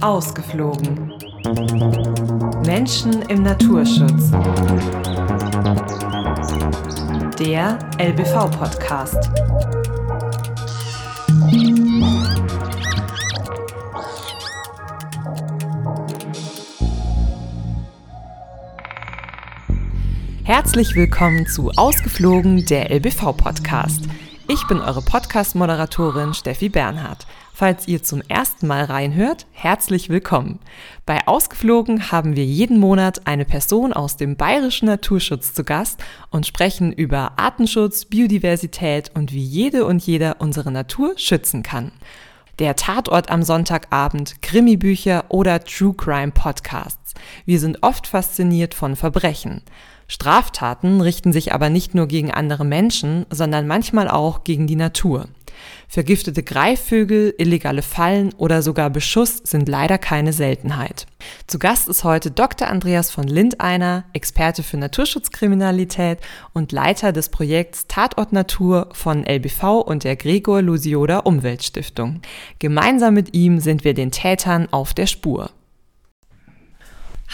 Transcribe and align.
Ausgeflogen. 0.00 1.12
Menschen 2.64 3.22
im 3.22 3.42
Naturschutz. 3.42 4.30
Der 7.40 7.76
LBV-Podcast. 7.98 9.18
Herzlich 20.56 20.94
willkommen 20.94 21.48
zu 21.48 21.72
Ausgeflogen, 21.72 22.64
der 22.64 22.88
LBV-Podcast. 22.88 24.04
Ich 24.46 24.64
bin 24.68 24.78
eure 24.78 25.02
Podcast-Moderatorin 25.02 26.32
Steffi 26.32 26.68
Bernhard. 26.68 27.26
Falls 27.52 27.88
ihr 27.88 28.04
zum 28.04 28.22
ersten 28.28 28.68
Mal 28.68 28.84
reinhört, 28.84 29.46
herzlich 29.50 30.10
willkommen. 30.10 30.60
Bei 31.06 31.26
Ausgeflogen 31.26 32.12
haben 32.12 32.36
wir 32.36 32.44
jeden 32.44 32.78
Monat 32.78 33.26
eine 33.26 33.44
Person 33.44 33.92
aus 33.92 34.16
dem 34.16 34.36
bayerischen 34.36 34.86
Naturschutz 34.86 35.54
zu 35.54 35.64
Gast 35.64 36.00
und 36.30 36.46
sprechen 36.46 36.92
über 36.92 37.32
Artenschutz, 37.36 38.04
Biodiversität 38.04 39.10
und 39.12 39.32
wie 39.32 39.42
jede 39.42 39.84
und 39.84 40.06
jeder 40.06 40.40
unsere 40.40 40.70
Natur 40.70 41.14
schützen 41.16 41.64
kann. 41.64 41.90
Der 42.60 42.76
Tatort 42.76 43.28
am 43.28 43.42
Sonntagabend, 43.42 44.40
Krimibücher 44.40 45.24
oder 45.30 45.64
True 45.64 45.94
Crime 45.94 46.30
Podcasts. 46.30 47.14
Wir 47.44 47.58
sind 47.58 47.82
oft 47.82 48.06
fasziniert 48.06 48.74
von 48.74 48.94
Verbrechen. 48.94 49.62
Straftaten 50.08 51.00
richten 51.00 51.32
sich 51.32 51.52
aber 51.52 51.70
nicht 51.70 51.94
nur 51.94 52.06
gegen 52.06 52.30
andere 52.30 52.64
Menschen, 52.64 53.26
sondern 53.30 53.66
manchmal 53.66 54.08
auch 54.08 54.44
gegen 54.44 54.66
die 54.66 54.76
Natur. 54.76 55.28
Vergiftete 55.88 56.42
Greifvögel, 56.42 57.34
illegale 57.38 57.82
Fallen 57.82 58.32
oder 58.34 58.62
sogar 58.62 58.90
Beschuss 58.90 59.38
sind 59.44 59.68
leider 59.68 59.98
keine 59.98 60.32
Seltenheit. 60.32 61.06
Zu 61.46 61.58
Gast 61.58 61.88
ist 61.88 62.04
heute 62.04 62.30
Dr. 62.30 62.68
Andreas 62.68 63.10
von 63.10 63.24
Lindeiner, 63.24 64.04
Experte 64.12 64.62
für 64.62 64.76
Naturschutzkriminalität 64.76 66.18
und 66.52 66.72
Leiter 66.72 67.12
des 67.12 67.28
Projekts 67.28 67.86
Tatort 67.86 68.32
Natur 68.32 68.88
von 68.92 69.24
LBV 69.24 69.80
und 69.80 70.04
der 70.04 70.16
Gregor 70.16 70.62
Lusioda 70.62 71.20
Umweltstiftung. 71.20 72.20
Gemeinsam 72.58 73.14
mit 73.14 73.34
ihm 73.34 73.60
sind 73.60 73.84
wir 73.84 73.94
den 73.94 74.10
Tätern 74.10 74.68
auf 74.70 74.94
der 74.94 75.06
Spur. 75.06 75.50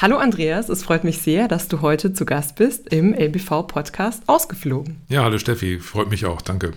Hallo 0.02 0.16
Andreas, 0.16 0.70
es 0.70 0.82
freut 0.82 1.04
mich 1.04 1.18
sehr, 1.18 1.46
dass 1.46 1.68
du 1.68 1.82
heute 1.82 2.14
zu 2.14 2.24
Gast 2.24 2.54
bist 2.56 2.90
im 2.90 3.12
LBV-Podcast 3.12 4.22
Ausgeflogen. 4.28 4.96
Ja, 5.10 5.24
hallo 5.24 5.36
Steffi, 5.36 5.78
freut 5.78 6.08
mich 6.08 6.24
auch, 6.24 6.40
danke. 6.40 6.72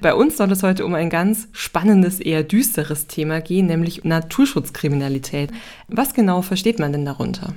Bei 0.00 0.14
uns 0.14 0.38
soll 0.38 0.50
es 0.50 0.62
heute 0.62 0.86
um 0.86 0.94
ein 0.94 1.10
ganz 1.10 1.48
spannendes, 1.52 2.20
eher 2.20 2.42
düsteres 2.42 3.06
Thema 3.06 3.42
gehen, 3.42 3.66
nämlich 3.66 4.04
Naturschutzkriminalität. 4.04 5.50
Was 5.88 6.14
genau 6.14 6.40
versteht 6.40 6.78
man 6.78 6.92
denn 6.92 7.04
darunter? 7.04 7.54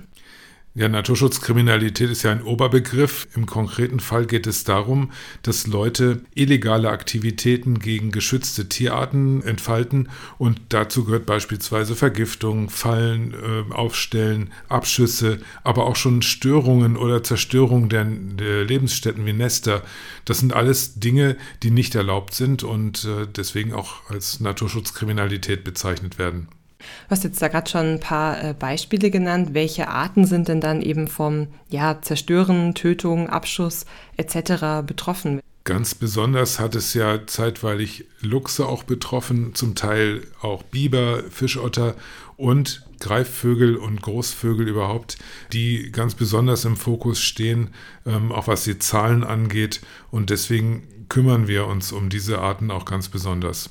Ja, 0.78 0.88
Naturschutzkriminalität 0.88 2.12
ist 2.12 2.22
ja 2.22 2.32
ein 2.32 2.44
Oberbegriff. 2.44 3.28
Im 3.34 3.48
konkreten 3.48 4.00
Fall 4.00 4.28
geht 4.28 4.46
es 4.46 4.64
darum, 4.64 5.12
dass 5.42 5.66
Leute 5.66 6.22
illegale 6.36 6.92
Aktivitäten 6.92 7.80
gegen 7.80 8.12
geschützte 8.12 8.70
Tierarten 8.70 9.42
entfalten 9.42 10.10
und 10.38 10.62
dazu 10.70 11.04
gehört 11.04 11.26
beispielsweise 11.26 11.96
Vergiftung, 11.96 12.70
Fallen 12.70 13.34
äh, 13.34 13.74
aufstellen, 13.74 14.52
Abschüsse, 14.70 15.40
aber 15.64 15.88
auch 15.88 15.96
schon 15.96 16.22
Störungen 16.22 16.96
oder 16.96 17.24
Zerstörung 17.24 17.90
der, 17.90 18.06
der, 18.06 18.64
Lebensstätten 18.64 19.26
wie 19.26 19.34
Nester. 19.34 19.82
Das 20.26 20.38
sind 20.38 20.54
alles 20.54 21.00
Dinge, 21.00 21.38
die 21.64 21.72
nicht 21.72 21.96
erlaubt 21.96 22.36
sind 22.36 22.62
und 22.62 23.04
äh, 23.04 23.26
deswegen 23.26 23.74
auch 23.74 24.08
als 24.12 24.42
Naturschutzkriminalität 24.42 25.64
bezeichnet 25.64 26.20
werden. 26.20 26.50
Du 26.80 27.12
hast 27.12 27.24
jetzt 27.24 27.42
da 27.42 27.48
gerade 27.48 27.70
schon 27.70 27.94
ein 27.94 28.00
paar 28.00 28.44
äh, 28.44 28.54
Beispiele 28.54 29.10
genannt. 29.10 29.54
Welche 29.54 29.88
Arten 29.88 30.26
sind 30.26 30.48
denn 30.48 30.62
dann 30.62 30.82
eben 30.82 31.08
vom 31.08 31.48
ja, 31.70 32.02
Zerstören, 32.02 32.76
Tötung, 32.76 33.30
Abschuss 33.30 33.86
etc. 34.18 34.86
betroffen? 34.86 35.42
Ganz 35.64 35.96
besonders 35.96 36.60
hat 36.60 36.76
es 36.76 36.94
ja 36.94 37.28
zeitweilig 37.28 38.06
Luchse 38.22 38.66
auch 38.66 38.84
betroffen, 38.84 39.54
zum 39.54 39.76
Teil 39.76 40.22
auch 40.42 40.64
Biber, 40.64 41.24
Fischotter 41.30 41.96
und 42.38 42.86
Greifvögel 43.02 43.76
und 43.76 44.02
Großvögel 44.02 44.68
überhaupt, 44.68 45.18
die 45.52 45.92
ganz 45.92 46.16
besonders 46.16 46.64
im 46.64 46.78
Fokus 46.78 47.20
stehen, 47.20 47.72
ähm, 48.06 48.32
auch 48.32 48.48
was 48.48 48.64
die 48.64 48.80
Zahlen 48.80 49.24
angeht. 49.24 49.82
Und 50.10 50.30
deswegen 50.30 50.88
kümmern 51.10 51.48
wir 51.48 51.68
uns 51.68 51.92
um 51.92 52.10
diese 52.10 52.40
Arten 52.40 52.72
auch 52.72 52.86
ganz 52.86 53.10
besonders. 53.10 53.70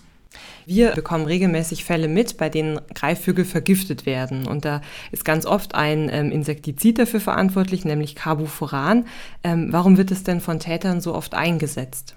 Wir 0.66 0.90
bekommen 0.92 1.26
regelmäßig 1.26 1.84
Fälle 1.84 2.08
mit, 2.08 2.36
bei 2.36 2.48
denen 2.48 2.80
Greifvögel 2.94 3.44
vergiftet 3.44 4.06
werden. 4.06 4.46
Und 4.46 4.64
da 4.64 4.80
ist 5.12 5.24
ganz 5.24 5.46
oft 5.46 5.74
ein 5.74 6.08
ähm, 6.12 6.32
Insektizid 6.32 6.98
dafür 6.98 7.20
verantwortlich, 7.20 7.84
nämlich 7.84 8.14
Carbofuran. 8.14 9.06
Ähm, 9.44 9.68
warum 9.70 9.96
wird 9.96 10.10
es 10.10 10.24
denn 10.24 10.40
von 10.40 10.58
Tätern 10.58 11.00
so 11.00 11.14
oft 11.14 11.34
eingesetzt? 11.34 12.16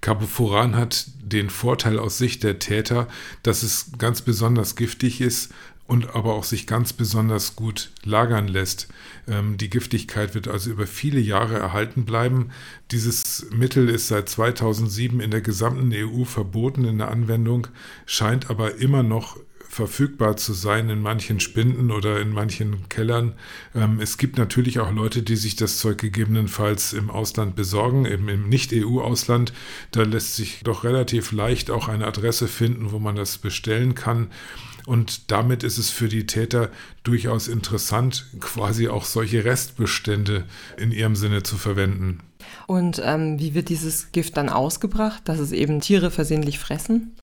Carbofuran 0.00 0.76
hat 0.76 1.06
den 1.22 1.50
Vorteil 1.50 1.98
aus 1.98 2.16
Sicht 2.16 2.42
der 2.42 2.58
Täter, 2.58 3.06
dass 3.42 3.62
es 3.62 3.92
ganz 3.98 4.22
besonders 4.22 4.74
giftig 4.74 5.20
ist 5.20 5.52
und 5.90 6.14
aber 6.14 6.34
auch 6.34 6.44
sich 6.44 6.68
ganz 6.68 6.92
besonders 6.92 7.56
gut 7.56 7.90
lagern 8.04 8.46
lässt. 8.46 8.86
Ähm, 9.26 9.56
die 9.56 9.68
Giftigkeit 9.68 10.36
wird 10.36 10.46
also 10.46 10.70
über 10.70 10.86
viele 10.86 11.18
Jahre 11.18 11.58
erhalten 11.58 12.04
bleiben. 12.04 12.50
Dieses 12.92 13.46
Mittel 13.50 13.88
ist 13.88 14.06
seit 14.06 14.28
2007 14.28 15.18
in 15.18 15.32
der 15.32 15.40
gesamten 15.40 15.92
EU 15.92 16.22
verboten 16.22 16.84
in 16.84 16.98
der 16.98 17.10
Anwendung, 17.10 17.66
scheint 18.06 18.50
aber 18.50 18.76
immer 18.76 19.02
noch 19.02 19.36
verfügbar 19.70 20.36
zu 20.36 20.52
sein 20.52 20.90
in 20.90 21.00
manchen 21.00 21.38
Spinden 21.38 21.92
oder 21.92 22.20
in 22.20 22.32
manchen 22.32 22.88
Kellern. 22.88 23.34
Ähm, 23.72 24.00
es 24.00 24.18
gibt 24.18 24.36
natürlich 24.36 24.80
auch 24.80 24.92
Leute, 24.92 25.22
die 25.22 25.36
sich 25.36 25.54
das 25.54 25.78
Zeug 25.78 25.98
gegebenenfalls 25.98 26.92
im 26.92 27.08
Ausland 27.08 27.54
besorgen, 27.54 28.04
eben 28.04 28.28
im 28.28 28.48
Nicht-EU-Ausland. 28.48 29.52
Da 29.92 30.02
lässt 30.02 30.34
sich 30.34 30.62
doch 30.64 30.82
relativ 30.82 31.30
leicht 31.30 31.70
auch 31.70 31.86
eine 31.86 32.08
Adresse 32.08 32.48
finden, 32.48 32.90
wo 32.90 32.98
man 32.98 33.14
das 33.14 33.38
bestellen 33.38 33.94
kann. 33.94 34.26
Und 34.86 35.30
damit 35.30 35.62
ist 35.62 35.78
es 35.78 35.88
für 35.88 36.08
die 36.08 36.26
Täter 36.26 36.70
durchaus 37.04 37.46
interessant, 37.46 38.26
quasi 38.40 38.88
auch 38.88 39.04
solche 39.04 39.44
Restbestände 39.44 40.46
in 40.78 40.90
ihrem 40.90 41.14
Sinne 41.14 41.44
zu 41.44 41.56
verwenden. 41.56 42.18
Und 42.66 43.00
ähm, 43.04 43.38
wie 43.38 43.54
wird 43.54 43.68
dieses 43.68 44.10
Gift 44.10 44.36
dann 44.36 44.48
ausgebracht, 44.48 45.22
dass 45.26 45.38
es 45.38 45.52
eben 45.52 45.80
Tiere 45.80 46.10
versehentlich 46.10 46.58
fressen? 46.58 47.14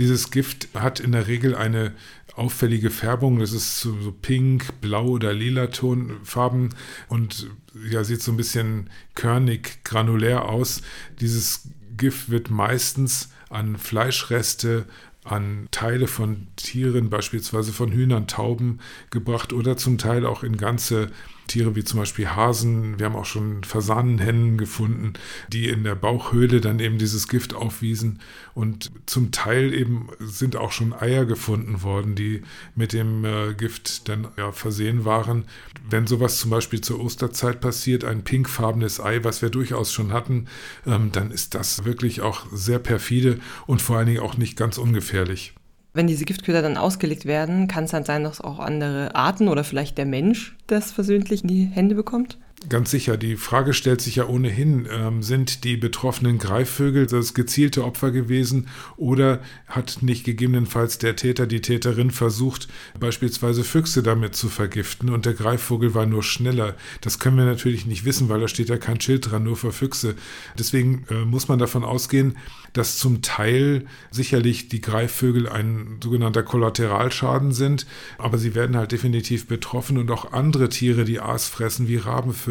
Dieses 0.00 0.30
Gift 0.30 0.68
hat 0.72 0.98
in 0.98 1.12
der 1.12 1.26
Regel 1.26 1.54
eine 1.54 1.92
auffällige 2.34 2.88
Färbung. 2.88 3.38
Das 3.38 3.52
ist 3.52 3.80
so, 3.80 3.94
so 4.00 4.12
pink, 4.12 4.80
blau 4.80 5.08
oder 5.08 5.34
lila 5.34 5.66
Tonfarben 5.66 6.70
und 7.08 7.50
ja, 7.90 8.02
sieht 8.02 8.22
so 8.22 8.32
ein 8.32 8.38
bisschen 8.38 8.88
körnig, 9.14 9.84
granulär 9.84 10.48
aus. 10.48 10.80
Dieses 11.20 11.68
Gift 11.98 12.30
wird 12.30 12.48
meistens 12.48 13.28
an 13.50 13.76
Fleischreste, 13.76 14.86
an 15.22 15.68
Teile 15.70 16.06
von 16.06 16.46
Tieren, 16.56 17.10
beispielsweise 17.10 17.74
von 17.74 17.92
Hühnern, 17.92 18.26
Tauben 18.26 18.80
gebracht 19.10 19.52
oder 19.52 19.76
zum 19.76 19.98
Teil 19.98 20.24
auch 20.24 20.42
in 20.42 20.56
ganze 20.56 21.10
Tiere 21.50 21.74
wie 21.76 21.84
zum 21.84 21.98
Beispiel 21.98 22.28
Hasen. 22.28 22.98
Wir 22.98 23.06
haben 23.06 23.16
auch 23.16 23.24
schon 23.24 23.64
Fasanenhennen 23.64 24.56
gefunden, 24.56 25.14
die 25.48 25.68
in 25.68 25.84
der 25.84 25.96
Bauchhöhle 25.96 26.60
dann 26.60 26.78
eben 26.78 26.98
dieses 26.98 27.28
Gift 27.28 27.54
aufwiesen. 27.54 28.20
Und 28.54 28.90
zum 29.06 29.32
Teil 29.32 29.74
eben 29.74 30.08
sind 30.20 30.56
auch 30.56 30.72
schon 30.72 30.92
Eier 30.92 31.24
gefunden 31.24 31.82
worden, 31.82 32.14
die 32.14 32.42
mit 32.74 32.92
dem 32.92 33.24
äh, 33.24 33.54
Gift 33.54 34.08
dann 34.08 34.28
ja, 34.36 34.52
versehen 34.52 35.04
waren. 35.04 35.44
Wenn 35.88 36.06
sowas 36.06 36.38
zum 36.38 36.50
Beispiel 36.50 36.80
zur 36.80 37.00
Osterzeit 37.00 37.60
passiert, 37.60 38.04
ein 38.04 38.22
pinkfarbenes 38.22 39.00
Ei, 39.00 39.24
was 39.24 39.42
wir 39.42 39.50
durchaus 39.50 39.92
schon 39.92 40.12
hatten, 40.12 40.46
ähm, 40.86 41.10
dann 41.12 41.30
ist 41.30 41.54
das 41.54 41.84
wirklich 41.84 42.20
auch 42.20 42.46
sehr 42.52 42.78
perfide 42.78 43.38
und 43.66 43.82
vor 43.82 43.96
allen 43.96 44.06
Dingen 44.06 44.20
auch 44.20 44.36
nicht 44.36 44.56
ganz 44.56 44.78
ungefährlich. 44.78 45.54
Wenn 45.92 46.06
diese 46.06 46.24
Giftköder 46.24 46.62
dann 46.62 46.76
ausgelegt 46.76 47.24
werden, 47.24 47.66
kann 47.66 47.84
es 47.84 47.90
dann 47.90 48.04
sein, 48.04 48.22
dass 48.22 48.40
auch 48.40 48.60
andere 48.60 49.14
Arten 49.14 49.48
oder 49.48 49.64
vielleicht 49.64 49.98
der 49.98 50.06
Mensch 50.06 50.56
das 50.68 50.92
versöhnlich 50.92 51.42
in 51.42 51.48
die 51.48 51.64
Hände 51.64 51.96
bekommt? 51.96 52.38
Ganz 52.68 52.90
sicher. 52.90 53.16
Die 53.16 53.36
Frage 53.36 53.72
stellt 53.72 54.02
sich 54.02 54.16
ja 54.16 54.26
ohnehin, 54.26 54.86
ähm, 54.92 55.22
sind 55.22 55.64
die 55.64 55.78
betroffenen 55.78 56.36
Greifvögel 56.36 57.06
das 57.06 57.32
gezielte 57.32 57.84
Opfer 57.84 58.10
gewesen 58.10 58.68
oder 58.98 59.40
hat 59.66 60.02
nicht 60.02 60.24
gegebenenfalls 60.24 60.98
der 60.98 61.16
Täter, 61.16 61.46
die 61.46 61.62
Täterin 61.62 62.10
versucht, 62.10 62.68
beispielsweise 62.98 63.64
Füchse 63.64 64.02
damit 64.02 64.36
zu 64.36 64.50
vergiften 64.50 65.08
und 65.08 65.24
der 65.24 65.32
Greifvogel 65.32 65.94
war 65.94 66.04
nur 66.04 66.22
schneller? 66.22 66.76
Das 67.00 67.18
können 67.18 67.38
wir 67.38 67.46
natürlich 67.46 67.86
nicht 67.86 68.04
wissen, 68.04 68.28
weil 68.28 68.40
da 68.40 68.48
steht 68.48 68.68
ja 68.68 68.76
kein 68.76 69.00
Schild 69.00 69.30
dran, 69.30 69.44
nur 69.44 69.56
für 69.56 69.72
Füchse. 69.72 70.14
Deswegen 70.58 71.06
äh, 71.08 71.24
muss 71.24 71.48
man 71.48 71.58
davon 71.58 71.82
ausgehen, 71.82 72.36
dass 72.74 72.98
zum 72.98 73.22
Teil 73.22 73.86
sicherlich 74.10 74.68
die 74.68 74.82
Greifvögel 74.82 75.48
ein 75.48 75.98
sogenannter 76.02 76.42
Kollateralschaden 76.42 77.52
sind, 77.52 77.86
aber 78.18 78.36
sie 78.36 78.54
werden 78.54 78.76
halt 78.76 78.92
definitiv 78.92 79.46
betroffen 79.46 79.96
und 79.96 80.10
auch 80.10 80.32
andere 80.32 80.68
Tiere, 80.68 81.04
die 81.04 81.20
Aas 81.20 81.48
fressen, 81.48 81.88
wie 81.88 81.96
Rabenvögel, 81.96 82.49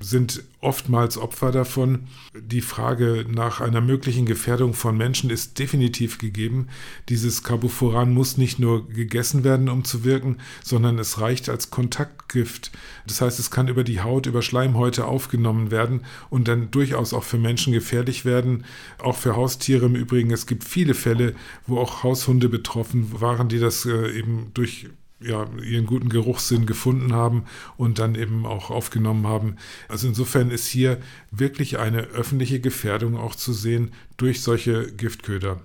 sind 0.00 0.42
oftmals 0.60 1.18
Opfer 1.18 1.52
davon. 1.52 2.08
Die 2.34 2.60
Frage 2.60 3.24
nach 3.28 3.60
einer 3.60 3.80
möglichen 3.80 4.26
Gefährdung 4.26 4.74
von 4.74 4.96
Menschen 4.96 5.30
ist 5.30 5.58
definitiv 5.58 6.18
gegeben. 6.18 6.68
Dieses 7.08 7.44
Carbofuran 7.44 8.12
muss 8.12 8.36
nicht 8.38 8.58
nur 8.58 8.88
gegessen 8.88 9.44
werden, 9.44 9.68
um 9.68 9.84
zu 9.84 10.04
wirken, 10.04 10.38
sondern 10.64 10.98
es 10.98 11.20
reicht 11.20 11.48
als 11.48 11.70
Kontaktgift. 11.70 12.72
Das 13.06 13.20
heißt, 13.20 13.38
es 13.38 13.50
kann 13.50 13.68
über 13.68 13.84
die 13.84 14.00
Haut, 14.00 14.26
über 14.26 14.42
Schleimhäute 14.42 15.04
aufgenommen 15.06 15.70
werden 15.70 16.02
und 16.30 16.48
dann 16.48 16.70
durchaus 16.70 17.12
auch 17.12 17.24
für 17.24 17.38
Menschen 17.38 17.72
gefährlich 17.72 18.24
werden, 18.24 18.64
auch 18.98 19.16
für 19.16 19.36
Haustiere 19.36 19.86
im 19.86 19.94
Übrigen. 19.94 20.32
Es 20.32 20.46
gibt 20.46 20.64
viele 20.64 20.94
Fälle, 20.94 21.34
wo 21.66 21.78
auch 21.78 22.02
Haushunde 22.02 22.48
betroffen 22.48 23.20
waren, 23.20 23.48
die 23.48 23.60
das 23.60 23.86
äh, 23.86 24.10
eben 24.10 24.50
durch 24.54 24.88
ja, 25.20 25.46
ihren 25.62 25.86
guten 25.86 26.08
Geruchssinn 26.08 26.66
gefunden 26.66 27.12
haben 27.12 27.44
und 27.76 27.98
dann 27.98 28.14
eben 28.14 28.46
auch 28.46 28.70
aufgenommen 28.70 29.26
haben. 29.26 29.56
Also 29.88 30.06
insofern 30.06 30.50
ist 30.50 30.66
hier 30.66 30.98
wirklich 31.30 31.78
eine 31.78 32.02
öffentliche 32.02 32.60
Gefährdung 32.60 33.16
auch 33.16 33.34
zu 33.34 33.52
sehen 33.52 33.92
durch 34.16 34.42
solche 34.42 34.92
Giftköder. 34.92 35.60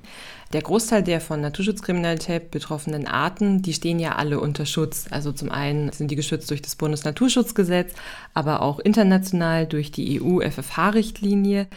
Der 0.54 0.62
Großteil 0.62 1.02
der 1.02 1.20
von 1.20 1.42
Naturschutzkriminalität 1.42 2.52
betroffenen 2.52 3.08
Arten, 3.08 3.64
die 3.64 3.74
stehen 3.74 3.98
ja 3.98 4.16
alle 4.16 4.40
unter 4.40 4.68
Schutz. 4.68 5.08
Also 5.10 5.32
zum 5.32 5.50
einen 5.50 5.92
sind 5.92 6.12
die 6.12 6.16
geschützt 6.16 6.52
durch 6.52 6.62
das 6.62 6.76
Bundesnaturschutzgesetz, 6.76 7.92
aber 8.36 8.62
auch 8.62 8.80
international 8.80 9.66
durch 9.66 9.92
die 9.92 10.22
EU-FFH-Richtlinie. 10.22 11.68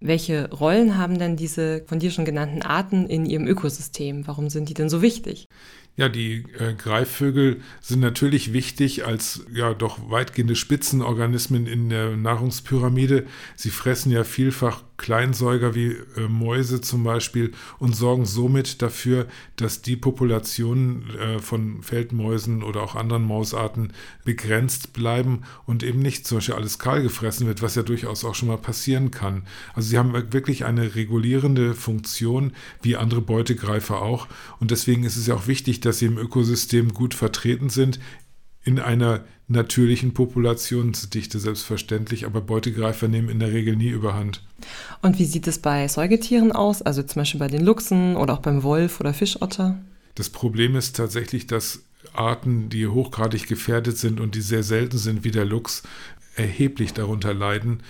Welche 0.00 0.50
Rollen 0.50 0.98
haben 0.98 1.18
denn 1.18 1.36
diese 1.36 1.82
von 1.86 1.98
dir 1.98 2.10
schon 2.10 2.26
genannten 2.26 2.60
Arten 2.60 3.06
in 3.06 3.24
ihrem 3.24 3.46
Ökosystem? 3.46 4.26
Warum 4.26 4.50
sind 4.50 4.68
die 4.68 4.74
denn 4.74 4.90
so 4.90 5.00
wichtig? 5.00 5.48
Ja, 5.96 6.10
die 6.10 6.44
äh, 6.58 6.74
Greifvögel 6.74 7.62
sind 7.80 8.00
natürlich 8.00 8.52
wichtig 8.52 9.06
als 9.06 9.46
ja 9.50 9.72
doch 9.72 10.10
weitgehende 10.10 10.54
Spitzenorganismen 10.54 11.66
in 11.66 11.88
der 11.88 12.16
Nahrungspyramide. 12.16 13.26
Sie 13.54 13.70
fressen 13.70 14.12
ja 14.12 14.22
vielfach 14.22 14.82
Kleinsäuger 14.96 15.74
wie 15.74 15.96
äh, 16.16 16.28
Mäuse 16.28 16.80
zum 16.80 17.04
Beispiel 17.04 17.52
und 17.78 17.94
sorgen 17.94 18.24
somit 18.24 18.82
dafür, 18.82 19.26
dass 19.56 19.82
die 19.82 19.96
Populationen 19.96 21.04
äh, 21.18 21.38
von 21.38 21.82
Feldmäusen 21.82 22.62
oder 22.62 22.82
auch 22.82 22.94
anderen 22.94 23.24
Mausarten 23.24 23.92
begrenzt 24.24 24.92
bleiben 24.92 25.42
und 25.66 25.82
eben 25.82 26.00
nicht 26.00 26.26
zum 26.26 26.38
Beispiel 26.38 26.54
alles 26.54 26.78
kahl 26.78 27.02
gefressen 27.02 27.46
wird, 27.46 27.62
was 27.62 27.74
ja 27.74 27.82
durchaus 27.82 28.24
auch 28.24 28.34
schon 28.34 28.48
mal 28.48 28.58
passieren 28.58 29.10
kann. 29.10 29.42
Also 29.74 29.88
sie 29.88 29.98
haben 29.98 30.12
wirklich 30.32 30.64
eine 30.64 30.94
regulierende 30.94 31.74
Funktion, 31.74 32.52
wie 32.82 32.96
andere 32.96 33.20
Beutegreifer 33.20 34.00
auch. 34.00 34.28
Und 34.60 34.70
deswegen 34.70 35.04
ist 35.04 35.16
es 35.16 35.26
ja 35.26 35.34
auch 35.34 35.46
wichtig, 35.46 35.80
dass 35.80 35.98
sie 35.98 36.06
im 36.06 36.18
Ökosystem 36.18 36.94
gut 36.94 37.14
vertreten 37.14 37.68
sind, 37.68 38.00
in 38.66 38.80
einer 38.80 39.24
natürlichen 39.48 40.12
Populationsdichte 40.12 41.38
selbstverständlich, 41.38 42.26
aber 42.26 42.40
Beutegreifer 42.40 43.06
nehmen 43.06 43.28
in 43.28 43.38
der 43.38 43.52
Regel 43.52 43.76
nie 43.76 43.88
überhand. 43.88 44.42
Und 45.02 45.18
wie 45.20 45.24
sieht 45.24 45.46
es 45.46 45.60
bei 45.60 45.86
Säugetieren 45.86 46.50
aus, 46.50 46.82
also 46.82 47.02
zum 47.04 47.20
Beispiel 47.20 47.38
bei 47.38 47.46
den 47.46 47.64
Luchsen 47.64 48.16
oder 48.16 48.34
auch 48.34 48.40
beim 48.40 48.64
Wolf 48.64 48.98
oder 48.98 49.14
Fischotter? 49.14 49.78
Das 50.16 50.30
Problem 50.30 50.74
ist 50.74 50.96
tatsächlich, 50.96 51.46
dass 51.46 51.84
Arten, 52.12 52.68
die 52.68 52.88
hochgradig 52.88 53.46
gefährdet 53.46 53.98
sind 53.98 54.18
und 54.18 54.34
die 54.34 54.40
sehr 54.40 54.64
selten 54.64 54.98
sind, 54.98 55.22
wie 55.22 55.30
der 55.30 55.44
Luchs, 55.44 55.84
erheblich 56.34 56.92
darunter 56.92 57.32
leiden. 57.32 57.82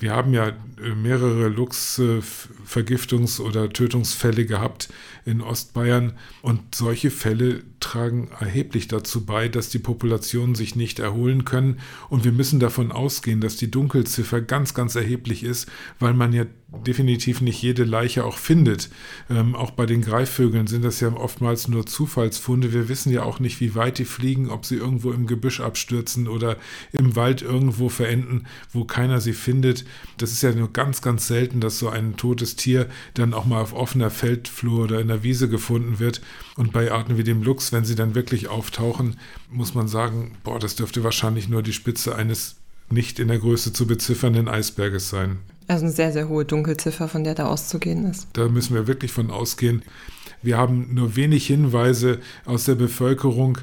Wir 0.00 0.12
haben 0.12 0.32
ja 0.32 0.48
äh, 0.48 0.94
mehrere 0.94 1.48
Luchsvergiftungs- 1.48 3.40
oder 3.40 3.68
Tötungsfälle 3.70 4.46
gehabt 4.46 4.88
in 5.24 5.40
Ostbayern 5.40 6.12
und 6.40 6.74
solche 6.74 7.10
Fälle 7.10 7.62
tragen 7.80 8.30
erheblich 8.38 8.86
dazu 8.88 9.26
bei, 9.26 9.48
dass 9.48 9.70
die 9.70 9.80
Populationen 9.80 10.54
sich 10.54 10.76
nicht 10.76 11.00
erholen 11.00 11.44
können. 11.44 11.80
Und 12.08 12.24
wir 12.24 12.32
müssen 12.32 12.60
davon 12.60 12.92
ausgehen, 12.92 13.40
dass 13.40 13.56
die 13.56 13.70
Dunkelziffer 13.70 14.40
ganz, 14.40 14.72
ganz 14.72 14.94
erheblich 14.94 15.42
ist, 15.42 15.68
weil 15.98 16.14
man 16.14 16.32
ja 16.32 16.44
definitiv 16.70 17.40
nicht 17.40 17.62
jede 17.62 17.84
Leiche 17.84 18.24
auch 18.24 18.36
findet. 18.36 18.90
Ähm, 19.30 19.54
auch 19.54 19.70
bei 19.70 19.86
den 19.86 20.02
Greifvögeln 20.02 20.66
sind 20.66 20.84
das 20.84 21.00
ja 21.00 21.10
oftmals 21.12 21.66
nur 21.66 21.86
Zufallsfunde. 21.86 22.74
Wir 22.74 22.90
wissen 22.90 23.10
ja 23.10 23.22
auch 23.22 23.40
nicht, 23.40 23.60
wie 23.60 23.74
weit 23.74 23.98
die 23.98 24.04
fliegen, 24.04 24.50
ob 24.50 24.66
sie 24.66 24.76
irgendwo 24.76 25.12
im 25.12 25.26
Gebüsch 25.26 25.60
abstürzen 25.60 26.28
oder 26.28 26.56
im 26.92 27.16
Wald 27.16 27.40
irgendwo 27.40 27.88
verenden, 27.88 28.46
wo 28.70 28.84
keiner 28.84 29.22
sie 29.22 29.32
findet. 29.32 29.86
Das 30.18 30.30
ist 30.30 30.42
ja 30.42 30.52
nur 30.52 30.70
ganz, 30.72 31.00
ganz 31.00 31.26
selten, 31.26 31.60
dass 31.60 31.78
so 31.78 31.88
ein 31.88 32.16
totes 32.16 32.54
Tier 32.54 32.88
dann 33.14 33.32
auch 33.32 33.46
mal 33.46 33.62
auf 33.62 33.72
offener 33.72 34.10
Feldflur 34.10 34.84
oder 34.84 35.00
in 35.00 35.08
der 35.08 35.22
Wiese 35.22 35.48
gefunden 35.48 35.98
wird. 35.98 36.20
Und 36.56 36.72
bei 36.72 36.92
Arten 36.92 37.16
wie 37.16 37.24
dem 37.24 37.42
Luchs, 37.42 37.72
wenn 37.72 37.86
sie 37.86 37.94
dann 37.94 38.14
wirklich 38.14 38.48
auftauchen, 38.48 39.16
muss 39.50 39.74
man 39.74 39.88
sagen, 39.88 40.36
boah, 40.44 40.58
das 40.58 40.76
dürfte 40.76 41.02
wahrscheinlich 41.02 41.48
nur 41.48 41.62
die 41.62 41.72
Spitze 41.72 42.14
eines 42.14 42.56
nicht 42.90 43.18
in 43.18 43.28
der 43.28 43.38
Größe 43.38 43.72
zu 43.72 43.86
beziffernden 43.86 44.48
Eisberges 44.48 45.08
sein. 45.08 45.38
Also 45.68 45.84
eine 45.84 45.92
sehr, 45.92 46.12
sehr 46.12 46.28
hohe 46.28 46.44
Dunkelziffer, 46.44 47.08
von 47.08 47.24
der 47.24 47.34
da 47.34 47.46
auszugehen 47.46 48.10
ist. 48.10 48.26
Da 48.32 48.48
müssen 48.48 48.74
wir 48.74 48.86
wirklich 48.86 49.12
von 49.12 49.30
ausgehen. 49.30 49.82
Wir 50.42 50.56
haben 50.56 50.94
nur 50.94 51.14
wenig 51.14 51.46
Hinweise 51.46 52.20
aus 52.46 52.64
der 52.64 52.74
Bevölkerung. 52.74 53.58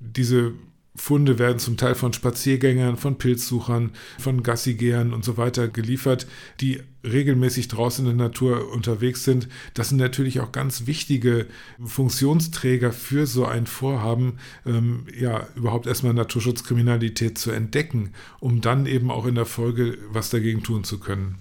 Diese 0.00 0.52
Funde 0.96 1.38
werden 1.38 1.58
zum 1.58 1.76
Teil 1.76 1.94
von 1.94 2.12
Spaziergängern, 2.12 2.96
von 2.96 3.18
Pilzsuchern, 3.18 3.90
von 4.18 4.42
Gassigehern 4.42 5.12
und 5.12 5.24
so 5.24 5.36
weiter 5.36 5.68
geliefert, 5.68 6.26
die 6.60 6.82
regelmäßig 7.04 7.68
draußen 7.68 8.06
in 8.06 8.18
der 8.18 8.28
Natur 8.28 8.72
unterwegs 8.72 9.24
sind. 9.24 9.48
Das 9.74 9.88
sind 9.88 9.98
natürlich 9.98 10.40
auch 10.40 10.52
ganz 10.52 10.86
wichtige 10.86 11.46
Funktionsträger 11.84 12.92
für 12.92 13.26
so 13.26 13.46
ein 13.46 13.66
Vorhaben, 13.66 14.38
ähm, 14.66 15.06
ja, 15.18 15.46
überhaupt 15.56 15.86
erstmal 15.86 16.14
Naturschutzkriminalität 16.14 17.38
zu 17.38 17.50
entdecken, 17.50 18.10
um 18.40 18.60
dann 18.60 18.86
eben 18.86 19.10
auch 19.10 19.26
in 19.26 19.34
der 19.34 19.46
Folge 19.46 19.98
was 20.12 20.30
dagegen 20.30 20.62
tun 20.62 20.84
zu 20.84 20.98
können. 20.98 21.36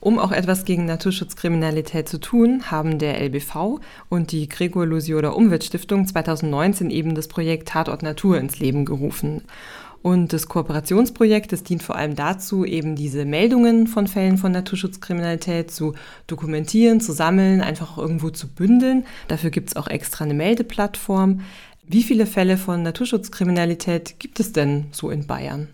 Um 0.00 0.18
auch 0.18 0.32
etwas 0.32 0.64
gegen 0.64 0.86
Naturschutzkriminalität 0.86 2.08
zu 2.08 2.18
tun, 2.18 2.70
haben 2.70 2.98
der 2.98 3.20
LBV 3.20 3.80
und 4.08 4.32
die 4.32 4.48
Gregor 4.48 4.86
Lusioder 4.86 5.36
Umweltstiftung 5.36 6.06
2019 6.06 6.90
eben 6.90 7.14
das 7.14 7.28
Projekt 7.28 7.68
Tatort 7.68 8.02
Natur 8.02 8.38
ins 8.38 8.58
Leben 8.58 8.86
gerufen. 8.86 9.42
Und 10.02 10.32
das 10.32 10.48
Kooperationsprojekt, 10.48 11.52
das 11.52 11.62
dient 11.62 11.82
vor 11.82 11.96
allem 11.96 12.16
dazu, 12.16 12.64
eben 12.64 12.96
diese 12.96 13.26
Meldungen 13.26 13.86
von 13.86 14.06
Fällen 14.06 14.38
von 14.38 14.50
Naturschutzkriminalität 14.52 15.70
zu 15.70 15.94
dokumentieren, 16.26 17.00
zu 17.00 17.12
sammeln, 17.12 17.60
einfach 17.60 17.92
auch 17.92 17.98
irgendwo 17.98 18.30
zu 18.30 18.48
bündeln. 18.48 19.04
Dafür 19.28 19.50
gibt 19.50 19.68
es 19.68 19.76
auch 19.76 19.88
extra 19.88 20.24
eine 20.24 20.34
Meldeplattform. 20.34 21.42
Wie 21.86 22.02
viele 22.02 22.24
Fälle 22.24 22.56
von 22.56 22.82
Naturschutzkriminalität 22.82 24.18
gibt 24.18 24.40
es 24.40 24.52
denn 24.52 24.86
so 24.92 25.10
in 25.10 25.26
Bayern? 25.26 25.68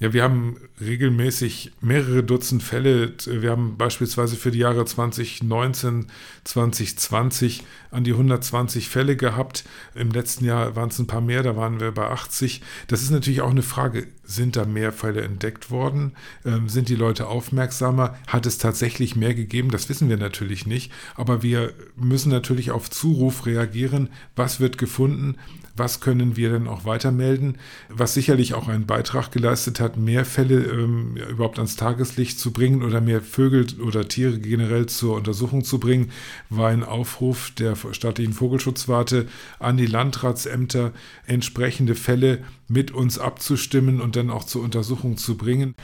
Ja, 0.00 0.12
wir 0.12 0.24
haben 0.24 0.56
regelmäßig 0.80 1.70
mehrere 1.80 2.24
Dutzend 2.24 2.64
Fälle. 2.64 3.12
Wir 3.26 3.52
haben 3.52 3.76
beispielsweise 3.78 4.34
für 4.34 4.50
die 4.50 4.58
Jahre 4.58 4.84
2019, 4.84 6.06
2020 6.42 7.62
an 7.92 8.02
die 8.02 8.10
120 8.10 8.88
Fälle 8.88 9.16
gehabt. 9.16 9.64
Im 9.94 10.10
letzten 10.10 10.46
Jahr 10.46 10.74
waren 10.74 10.88
es 10.88 10.98
ein 10.98 11.06
paar 11.06 11.20
mehr, 11.20 11.44
da 11.44 11.56
waren 11.56 11.78
wir 11.78 11.92
bei 11.92 12.10
80. 12.10 12.60
Das 12.88 13.02
ist 13.02 13.10
natürlich 13.10 13.40
auch 13.40 13.52
eine 13.52 13.62
Frage, 13.62 14.08
sind 14.24 14.56
da 14.56 14.64
mehr 14.64 14.90
Fälle 14.90 15.22
entdeckt 15.22 15.70
worden? 15.70 16.16
Ähm, 16.44 16.68
sind 16.68 16.88
die 16.88 16.96
Leute 16.96 17.28
aufmerksamer? 17.28 18.16
Hat 18.26 18.46
es 18.46 18.58
tatsächlich 18.58 19.14
mehr 19.14 19.34
gegeben? 19.34 19.70
Das 19.70 19.88
wissen 19.88 20.08
wir 20.08 20.16
natürlich 20.16 20.66
nicht. 20.66 20.90
Aber 21.14 21.44
wir 21.44 21.72
müssen 21.94 22.30
natürlich 22.30 22.72
auf 22.72 22.90
Zuruf 22.90 23.46
reagieren. 23.46 24.08
Was 24.34 24.58
wird 24.58 24.76
gefunden? 24.76 25.36
Was 25.76 26.00
können 26.00 26.36
wir 26.36 26.50
denn 26.50 26.68
auch 26.68 26.84
weitermelden? 26.84 27.58
Was 27.88 28.14
sicherlich 28.14 28.54
auch 28.54 28.68
einen 28.68 28.86
Beitrag 28.86 29.32
geleistet 29.32 29.80
hat, 29.80 29.96
mehr 29.96 30.24
Fälle 30.24 30.62
ähm, 30.62 31.16
überhaupt 31.16 31.58
ans 31.58 31.74
Tageslicht 31.74 32.38
zu 32.38 32.52
bringen 32.52 32.84
oder 32.84 33.00
mehr 33.00 33.20
Vögel 33.20 33.66
oder 33.80 34.06
Tiere 34.06 34.38
generell 34.38 34.86
zur 34.86 35.16
Untersuchung 35.16 35.64
zu 35.64 35.80
bringen, 35.80 36.12
war 36.48 36.68
ein 36.68 36.84
Aufruf 36.84 37.50
der 37.50 37.74
staatlichen 37.90 38.32
Vogelschutzwarte 38.32 39.26
an 39.58 39.76
die 39.76 39.86
Landratsämter, 39.86 40.92
entsprechende 41.26 41.96
Fälle 41.96 42.44
mit 42.68 42.92
uns 42.92 43.18
abzustimmen 43.18 44.00
und 44.00 44.14
dann 44.14 44.30
auch 44.30 44.44
zur 44.44 44.62
Untersuchung 44.62 45.16
zu 45.16 45.36
bringen. 45.36 45.74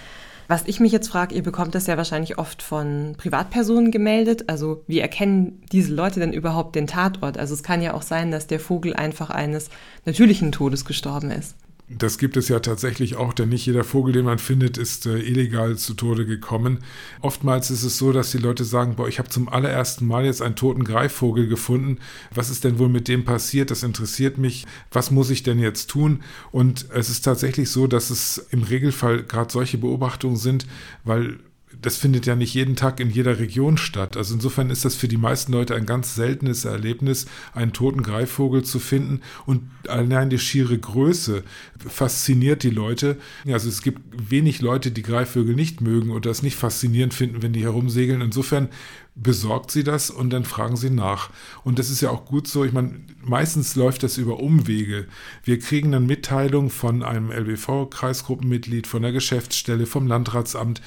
Was 0.51 0.67
ich 0.67 0.81
mich 0.81 0.91
jetzt 0.91 1.07
frage, 1.07 1.37
ihr 1.37 1.45
bekommt 1.45 1.77
das 1.77 1.87
ja 1.87 1.97
wahrscheinlich 1.97 2.37
oft 2.37 2.61
von 2.61 3.15
Privatpersonen 3.17 3.93
gemeldet. 3.93 4.49
Also 4.49 4.83
wie 4.89 4.99
erkennen 4.99 5.63
diese 5.71 5.95
Leute 5.95 6.19
denn 6.19 6.33
überhaupt 6.33 6.75
den 6.75 6.89
Tatort? 6.89 7.39
Also 7.39 7.55
es 7.55 7.63
kann 7.63 7.83
ja 7.83 7.95
auch 7.95 8.03
sein, 8.03 8.33
dass 8.33 8.49
der 8.49 8.59
Vogel 8.59 8.93
einfach 8.93 9.31
eines 9.31 9.71
natürlichen 10.07 10.51
Todes 10.51 10.85
gestorben 10.85 11.31
ist. 11.31 11.55
Das 11.93 12.19
gibt 12.19 12.37
es 12.37 12.49
ja 12.49 12.61
tatsächlich 12.61 13.17
auch, 13.17 13.33
denn 13.33 13.49
nicht 13.49 13.67
jeder 13.67 13.83
Vogel, 13.83 14.13
den 14.13 14.25
man 14.25 14.39
findet, 14.39 14.79
ist 14.79 15.07
äh, 15.07 15.19
illegal 15.19 15.77
zu 15.77 15.95
Tode 15.95 16.25
gekommen. 16.25 16.79
Oftmals 17.21 17.73
ist 17.73 17.83
es 17.83 17.99
so, 17.99 18.13
dass 18.13 18.31
die 18.31 18.39
Leute 18.39 18.65
sagen, 18.65 18.95
boah, 18.95 19.09
ich 19.09 19.19
habe 19.19 19.29
zum 19.29 19.49
allerersten 19.49 20.07
Mal 20.07 20.25
jetzt 20.25 20.41
einen 20.41 20.55
toten 20.55 20.85
Greifvogel 20.85 21.49
gefunden. 21.49 21.99
Was 22.33 22.49
ist 22.49 22.63
denn 22.63 22.79
wohl 22.79 22.89
mit 22.89 23.09
dem 23.09 23.25
passiert? 23.25 23.73
Das 23.73 23.83
interessiert 23.83 24.39
mich. 24.39 24.67
Was 24.93 25.11
muss 25.11 25.31
ich 25.31 25.43
denn 25.43 25.59
jetzt 25.59 25.91
tun? 25.91 26.23
Und 26.53 26.87
es 26.95 27.11
ist 27.11 27.23
tatsächlich 27.23 27.71
so, 27.71 27.89
dass 27.89 28.11
es 28.11 28.39
im 28.51 28.63
Regelfall 28.63 29.25
gerade 29.25 29.53
solche 29.53 29.79
Beobachtungen 29.79 30.37
sind, 30.37 30.69
weil 31.03 31.41
das 31.83 31.97
findet 31.97 32.27
ja 32.27 32.37
nicht 32.37 32.55
jeden 32.55 32.77
Tag 32.77 33.01
in 33.01 33.11
jeder 33.11 33.39
Region 33.39 33.77
statt. 33.77 34.17
Also 34.17 34.35
insofern 34.35 34.71
ist 34.71 34.85
das 34.85 34.95
für 34.95 35.09
die 35.09 35.17
meisten 35.17 35.53
Leute 35.53 35.75
ein 35.75 35.87
ganz 35.87 36.15
seltenes 36.15 36.65
Erlebnis, 36.65 37.27
einen 37.55 37.73
toten 37.73 38.03
Greifvogel 38.03 38.63
zu 38.63 38.79
finden. 38.79 39.21
Und 39.47 39.63
allein 39.89 40.31
die 40.31 40.39
schiere 40.39 40.79
Größe 40.79 41.43
fasziniert 41.79 42.63
die 42.63 42.71
Leute. 42.71 43.17
Also 43.47 43.69
es 43.69 43.83
gibt 43.83 44.01
wenig 44.31 44.61
Leute, 44.61 44.91
die 44.91 45.03
Greifvögel 45.03 45.55
nicht 45.55 45.81
mögen 45.81 46.11
oder 46.11 46.31
es 46.31 46.43
nicht 46.43 46.57
faszinierend 46.57 47.15
finden, 47.15 47.43
wenn 47.43 47.53
die 47.53 47.63
herumsegeln. 47.63 48.21
Insofern 48.21 48.69
besorgt 49.17 49.71
sie 49.71 49.85
das 49.85 50.11
und 50.11 50.31
dann 50.31 50.45
fragen 50.45 50.77
sie 50.77 50.91
nach. 50.91 51.31
Und 51.63 51.79
das 51.79 51.91
ist 51.91 52.01
ja 52.01 52.11
auch 52.11 52.25
gut 52.25 52.49
so. 52.49 52.65
Ich 52.65 52.73
meine, 52.73 53.01
meistens 53.23 53.75
läuft 53.77 54.03
das 54.03 54.19
über 54.19 54.41
Umwege. 54.41 55.07
Wir 55.45 55.59
kriegen 55.59 55.93
dann 55.93 56.07
Mitteilung 56.07 56.71
von 56.71 57.03
einem 57.03 57.31
LBV-Kreisgruppenmitglied, 57.31 58.87
von 58.87 59.03
der 59.03 59.13
Geschäftsstelle, 59.13 59.87
vom 59.87 60.07
Landratsamt, 60.07 60.81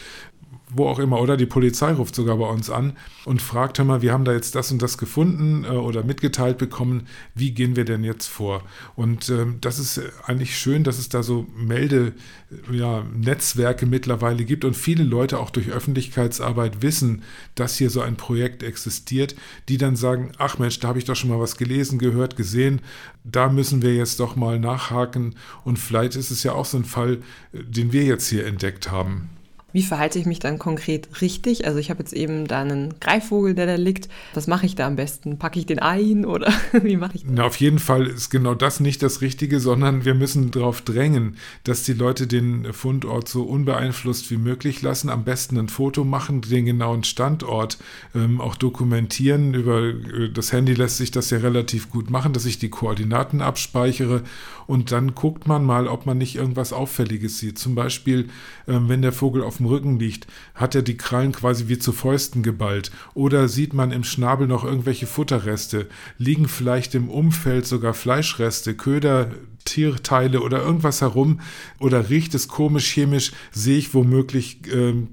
wo 0.74 0.88
auch 0.88 1.00
immer, 1.00 1.22
oder 1.22 1.38
die 1.38 1.46
Polizei 1.46 1.94
ruft 1.94 2.15
sogar 2.15 2.36
bei 2.38 2.48
uns 2.48 2.70
an 2.70 2.98
und 3.25 3.42
fragt, 3.42 3.77
hör 3.77 3.86
mal, 3.86 4.01
wir 4.01 4.12
haben 4.12 4.25
da 4.25 4.34
jetzt 4.34 4.56
das 4.56 4.70
und 4.72 4.82
das 4.82 4.98
gefunden 4.98 5.63
äh, 5.65 5.70
oder 5.70 6.03
mitgeteilt 6.03 6.58
bekommen, 6.58 7.08
wie 7.36 7.51
gehen 7.51 7.75
wir 7.75 7.86
denn 7.86 8.03
jetzt 8.03 8.25
vor? 8.27 8.63
Und 8.96 9.30
ähm, 9.30 9.60
das 9.62 9.77
ist 9.80 10.01
eigentlich 10.25 10.58
schön, 10.58 10.84
dass 10.84 10.98
es 11.00 11.10
da 11.10 11.22
so 11.24 11.48
Melde-Netzwerke 11.56 13.86
ja, 13.86 13.89
mittlerweile 13.89 14.46
gibt 14.46 14.65
und 14.65 14.75
viele 14.75 15.03
Leute 15.03 15.39
auch 15.39 15.51
durch 15.51 15.70
Öffentlichkeitsarbeit 15.70 16.82
wissen, 16.82 17.22
dass 17.56 17.77
hier 17.77 17.89
so 17.89 18.01
ein 18.01 18.18
Projekt 18.18 18.63
existiert, 18.63 19.36
die 19.70 19.77
dann 19.77 19.96
sagen, 19.96 20.34
ach 20.38 20.60
Mensch, 20.60 20.80
da 20.80 20.89
habe 20.89 21.00
ich 21.00 21.06
doch 21.06 21.15
schon 21.15 21.30
mal 21.30 21.39
was 21.39 21.56
gelesen, 21.58 22.00
gehört, 22.00 22.36
gesehen, 22.36 22.82
da 23.24 23.48
müssen 23.50 23.82
wir 23.82 23.96
jetzt 23.96 24.20
doch 24.20 24.36
mal 24.36 24.60
nachhaken 24.60 25.36
und 25.63 25.80
vielleicht 25.80 26.15
ist 26.15 26.32
es 26.32 26.44
ja 26.44 26.53
auch 26.53 26.65
so 26.65 26.77
ein 26.77 26.86
Fall, 26.86 27.20
äh, 27.53 27.63
den 27.63 27.94
wir 27.94 28.03
jetzt 28.03 28.27
hier 28.27 28.46
entdeckt 28.46 28.92
haben. 28.92 29.30
Wie 29.74 29.82
verhalte 29.82 30.20
ich 30.20 30.27
mich 30.27 30.38
dann 30.38 30.60
konkret 30.60 31.10
richtig? 31.20 31.65
Also 31.65 31.80
ich 31.80 31.89
habe 31.89 32.00
jetzt 32.00 32.13
eben 32.13 32.48
da 32.48 32.62
einen 32.62 32.94
Greifvogel, 33.00 33.56
der 33.56 33.65
da 33.65 33.75
liegt. 33.75 34.08
Was 34.36 34.46
mache 34.46 34.68
ich 34.68 34.75
da 34.75 34.86
am 34.86 34.96
besten? 34.96 35.39
Packe 35.39 35.58
ich 35.60 35.65
den 35.65 35.80
ein 35.80 36.25
oder 36.25 36.53
wie 36.84 36.96
mache 36.96 37.15
ich 37.15 37.24
das? 37.24 37.32
Na, 37.34 37.44
auf 37.44 37.56
jeden 37.56 37.80
Fall 37.80 38.06
ist 38.06 38.30
genau 38.30 38.53
das 38.53 38.80
nicht 38.80 39.01
das 39.01 39.22
Richtige, 39.22 39.60
sondern 39.60 40.06
wir 40.06 40.13
müssen 40.13 40.51
darauf 40.51 40.82
drängen, 40.82 41.38
dass 41.63 41.84
die 41.84 41.94
Leute 41.94 42.27
den 42.27 42.72
Fundort 42.72 43.27
so 43.27 43.44
unbeeinflusst 43.44 44.30
wie 44.30 44.38
möglich 44.38 44.84
lassen. 44.84 45.10
Am 45.10 45.24
besten 45.24 45.58
ein 45.58 45.70
Foto 45.70 46.03
machen, 46.03 46.42
den 46.42 46.65
genauen 46.65 47.03
Standort 47.03 47.80
ähm, 48.13 48.42
auch 48.42 48.56
dokumentieren. 48.56 49.56
Über 49.56 49.82
äh, 49.82 50.30
das 50.32 50.53
Handy 50.53 50.75
lässt 50.75 50.98
sich 50.98 51.10
das 51.10 51.32
ja 51.32 51.39
relativ 51.39 51.89
gut 51.89 52.12
machen, 52.12 52.34
dass 52.34 52.46
ich 52.46 52.60
die 52.60 52.70
Koordinaten 52.70 53.42
abspeichere 53.42 54.22
und 54.67 54.91
dann 54.91 55.15
guckt 55.15 55.48
man 55.48 55.65
mal, 55.65 55.88
ob 55.88 56.05
man 56.05 56.17
nicht 56.17 56.36
irgendwas 56.36 56.74
Auffälliges 56.74 57.39
sieht. 57.39 57.60
Zum 57.60 57.75
Beispiel, 57.75 58.29
ähm, 58.67 58.89
wenn 58.89 59.01
der 59.01 59.12
Vogel 59.12 59.43
auf 59.43 59.58
dem 59.58 59.65
Rücken 59.65 60.00
liegt, 60.00 60.27
hat 60.55 60.75
er 60.75 60.82
die 60.82 60.98
Krallen 60.98 61.32
quasi 61.32 61.67
wie 61.67 61.79
zu 61.79 61.91
Fäusten 61.91 62.43
geballt. 62.43 62.91
Oder 63.13 63.48
sieht 63.48 63.74
man 63.74 63.91
im 63.91 64.03
Schnabel 64.03 64.48
noch 64.48 64.63
irgendwelche 64.63 65.08
Futterreste? 65.08 65.88
Liegen 66.17 66.48
vielleicht 66.48 66.96
im 66.96 67.10
Umfeld 67.10 67.65
sogar 67.65 67.93
Fleischreste, 67.93 68.75
Köder, 68.75 69.32
Tierteile 69.65 70.41
oder 70.41 70.62
irgendwas 70.62 71.01
herum? 71.01 71.39
Oder 71.79 72.10
riecht 72.10 72.34
es 72.36 72.48
komisch 72.48 72.88
chemisch? 72.91 73.32
Sehe 73.51 73.77
ich 73.77 73.93
womöglich 73.93 74.60
ähm, 74.72 75.08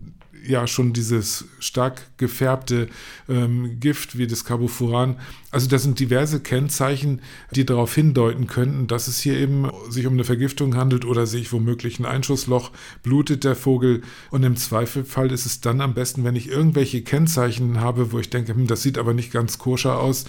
ja 0.47 0.67
schon 0.67 0.93
dieses 0.93 1.47
stark 1.59 2.03
gefärbte 2.17 2.89
ähm, 3.29 3.79
Gift 3.81 4.19
wie 4.19 4.27
das 4.27 4.45
Carbofuran. 4.45 5.17
Also 5.51 5.69
das 5.69 5.83
sind 5.83 5.99
diverse 5.99 6.41
Kennzeichen, 6.41 7.23
die 7.51 7.67
darauf 7.67 7.95
hindeuten 7.95 8.47
könnten, 8.47 8.87
dass 8.87 9.09
es 9.09 9.19
hier 9.21 9.37
eben 9.37 9.69
sich 9.89 10.07
um 10.07 10.13
eine 10.15 10.25
Vergiftung 10.25 10.77
handelt 10.77 11.05
oder 11.05 11.27
sich 11.27 11.53
womöglich 11.53 11.99
ein 11.99 12.07
Einschussloch, 12.07 12.71
blutet 13.03 13.43
der 13.45 13.57
Vogel. 13.57 14.03
Und 14.31 14.45
im 14.45 14.57
Zweifelfall 14.57 15.33
ist 15.33 15.47
es 15.47 15.61
dann 15.61 15.81
am 15.81 15.95
besten, 15.95 16.25
wenn 16.25 16.37
ich 16.37 16.49
irgendwelche 16.49 17.03
Kennzeichen 17.03 17.81
habe, 17.81 18.13
wo 18.13 18.19
ich 18.19 18.31
denke, 18.31 18.55
hm, 18.55 18.67
das 18.67 18.83
sieht 18.83 18.99
aber 18.99 19.13
nicht 19.13 19.33
ganz 19.33 19.59
koscher 19.59 19.99
aus, 19.99 20.25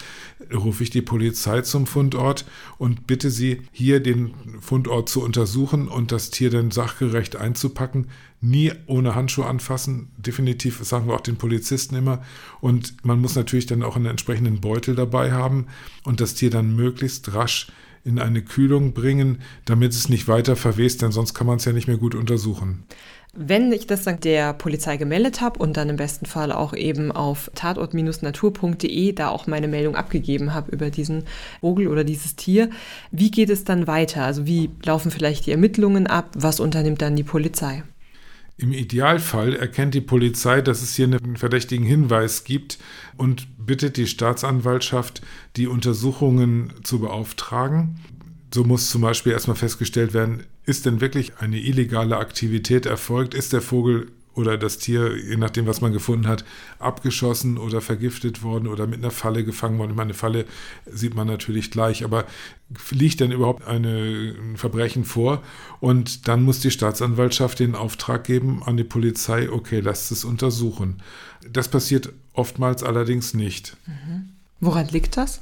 rufe 0.54 0.84
ich 0.84 0.90
die 0.90 1.02
Polizei 1.02 1.62
zum 1.62 1.86
Fundort 1.86 2.46
und 2.78 3.06
bitte 3.06 3.30
sie, 3.30 3.62
hier 3.72 4.00
den 4.00 4.34
Fundort 4.60 5.10
zu 5.10 5.22
untersuchen 5.24 5.88
und 5.88 6.12
das 6.12 6.32
Tier 6.32 6.50
dann 6.50 6.72
sachgerecht 6.72 7.36
einzupacken 7.36 8.08
nie 8.42 8.74
ohne 8.88 9.16
Handschuhe 9.16 9.46
anfassen. 9.46 10.10
Definitiv 10.18 10.84
sagen 10.84 11.08
wir 11.08 11.14
auch 11.14 11.22
den 11.22 11.38
Polizisten 11.38 11.96
immer. 11.96 12.24
Und 12.60 13.06
man 13.06 13.20
muss 13.22 13.36
natürlich 13.36 13.68
dann 13.68 13.84
auch 13.84 13.96
einen 13.96 14.08
entsprechenden 14.08 14.60
Beutel 14.60 14.96
dabei 14.96 15.32
haben 15.32 15.68
und 16.04 16.20
das 16.20 16.34
Tier 16.34 16.50
dann 16.50 16.76
möglichst 16.76 17.34
rasch 17.34 17.68
in 18.04 18.18
eine 18.20 18.42
Kühlung 18.42 18.94
bringen, 18.94 19.42
damit 19.66 19.94
es 19.94 20.10
nicht 20.10 20.28
weiter 20.28 20.56
verwest, 20.56 21.04
denn 21.04 21.12
sonst 21.12 21.36
kann 21.36 21.46
man 21.46 21.58
es 21.58 21.66
ja 21.66 21.72
nicht 21.72 21.88
mehr 21.88 21.98
gut 21.98 22.16
untersuchen. 22.16 22.84
Wenn 23.34 23.72
ich 23.72 23.88
das 23.88 24.04
dann 24.04 24.20
der 24.20 24.54
Polizei 24.54 24.98
gemeldet 24.98 25.40
habe 25.40 25.60
und 25.60 25.78
dann 25.78 25.88
im 25.88 25.96
besten 25.96 26.26
Fall 26.26 26.52
auch 26.52 26.74
eben 26.74 27.14
auf 27.14 27.50
tatort-natur.de 27.56 29.14
da 29.14 29.30
auch 29.30 29.48
meine 29.48 29.70
Meldung 29.70 29.96
abgegeben 29.96 30.54
habe 30.54 30.72
über 30.72 30.90
diesen 30.90 31.24
Vogel 31.62 31.88
oder 31.88 32.04
dieses 32.04 32.36
Tier, 32.36 32.70
wie 33.12 33.32
geht 33.32 33.50
es 33.50 33.64
dann 33.64 33.88
weiter? 33.88 34.26
Also 34.26 34.48
wie 34.48 34.72
laufen 34.84 35.12
vielleicht 35.12 35.46
die 35.46 35.52
Ermittlungen 35.52 36.08
ab? 36.08 36.32
Was 36.36 36.60
unternimmt 36.60 37.02
dann 37.02 37.16
die 37.16 37.24
Polizei? 37.24 37.84
Im 38.58 38.74
Idealfall 38.74 39.56
erkennt 39.56 39.94
die 39.94 40.02
Polizei, 40.02 40.62
dass 40.62 40.82
es 40.82 40.96
hier 40.96 41.06
einen 41.06 41.38
verdächtigen 41.38 41.86
Hinweis 41.86 42.44
gibt 42.44 42.78
und 43.18 43.48
bittet 43.58 43.98
die 43.98 44.08
Staatsanwaltschaft, 44.08 45.22
die 45.56 45.68
Untersuchungen 45.68 46.74
zu 46.84 47.00
beauftragen. 47.00 48.00
So 48.54 48.64
muss 48.64 48.90
zum 48.90 49.02
Beispiel 49.02 49.32
erstmal 49.32 49.56
festgestellt 49.56 50.14
werden, 50.14 50.44
ist 50.66 50.86
denn 50.86 51.02
wirklich 51.02 51.38
eine 51.40 51.60
illegale 51.60 52.18
Aktivität 52.18 52.86
erfolgt? 52.86 53.34
Ist 53.34 53.54
der 53.54 53.62
Vogel 53.62 54.12
oder 54.34 54.58
das 54.58 54.78
Tier, 54.78 55.18
je 55.18 55.36
nachdem, 55.36 55.68
was 55.68 55.82
man 55.82 55.92
gefunden 55.92 56.28
hat, 56.28 56.46
abgeschossen 56.80 57.58
oder 57.58 57.82
vergiftet 57.82 58.44
worden 58.44 58.68
oder 58.68 58.88
mit 58.88 59.00
einer 59.00 59.12
Falle 59.12 59.44
gefangen 59.44 59.78
worden. 59.78 59.92
Ich 59.92 59.96
meine, 59.96 60.10
eine 60.10 60.14
Falle 60.14 60.46
sieht 60.86 61.16
man 61.16 61.28
natürlich 61.28 61.72
gleich, 61.72 62.04
aber 62.04 62.26
liegt 62.92 63.20
denn 63.20 63.32
überhaupt 63.32 63.68
eine, 63.68 64.36
ein 64.40 64.58
Verbrechen 64.58 65.04
vor? 65.04 65.44
Und 65.80 66.28
dann 66.28 66.44
muss 66.44 66.60
die 66.60 66.72
Staatsanwaltschaft 66.72 67.60
den 67.60 67.76
Auftrag 67.76 68.24
geben 68.24 68.64
an 68.64 68.78
die 68.78 68.84
Polizei, 68.84 69.50
okay, 69.50 69.82
lasst 69.82 70.12
es 70.12 70.24
untersuchen. 70.24 71.02
Das 71.50 71.68
passiert 71.68 72.14
oftmals 72.34 72.84
allerdings 72.84 73.34
nicht. 73.34 73.76
Mhm. 73.86 74.30
Woran 74.62 74.88
liegt 74.88 75.18
das? 75.18 75.42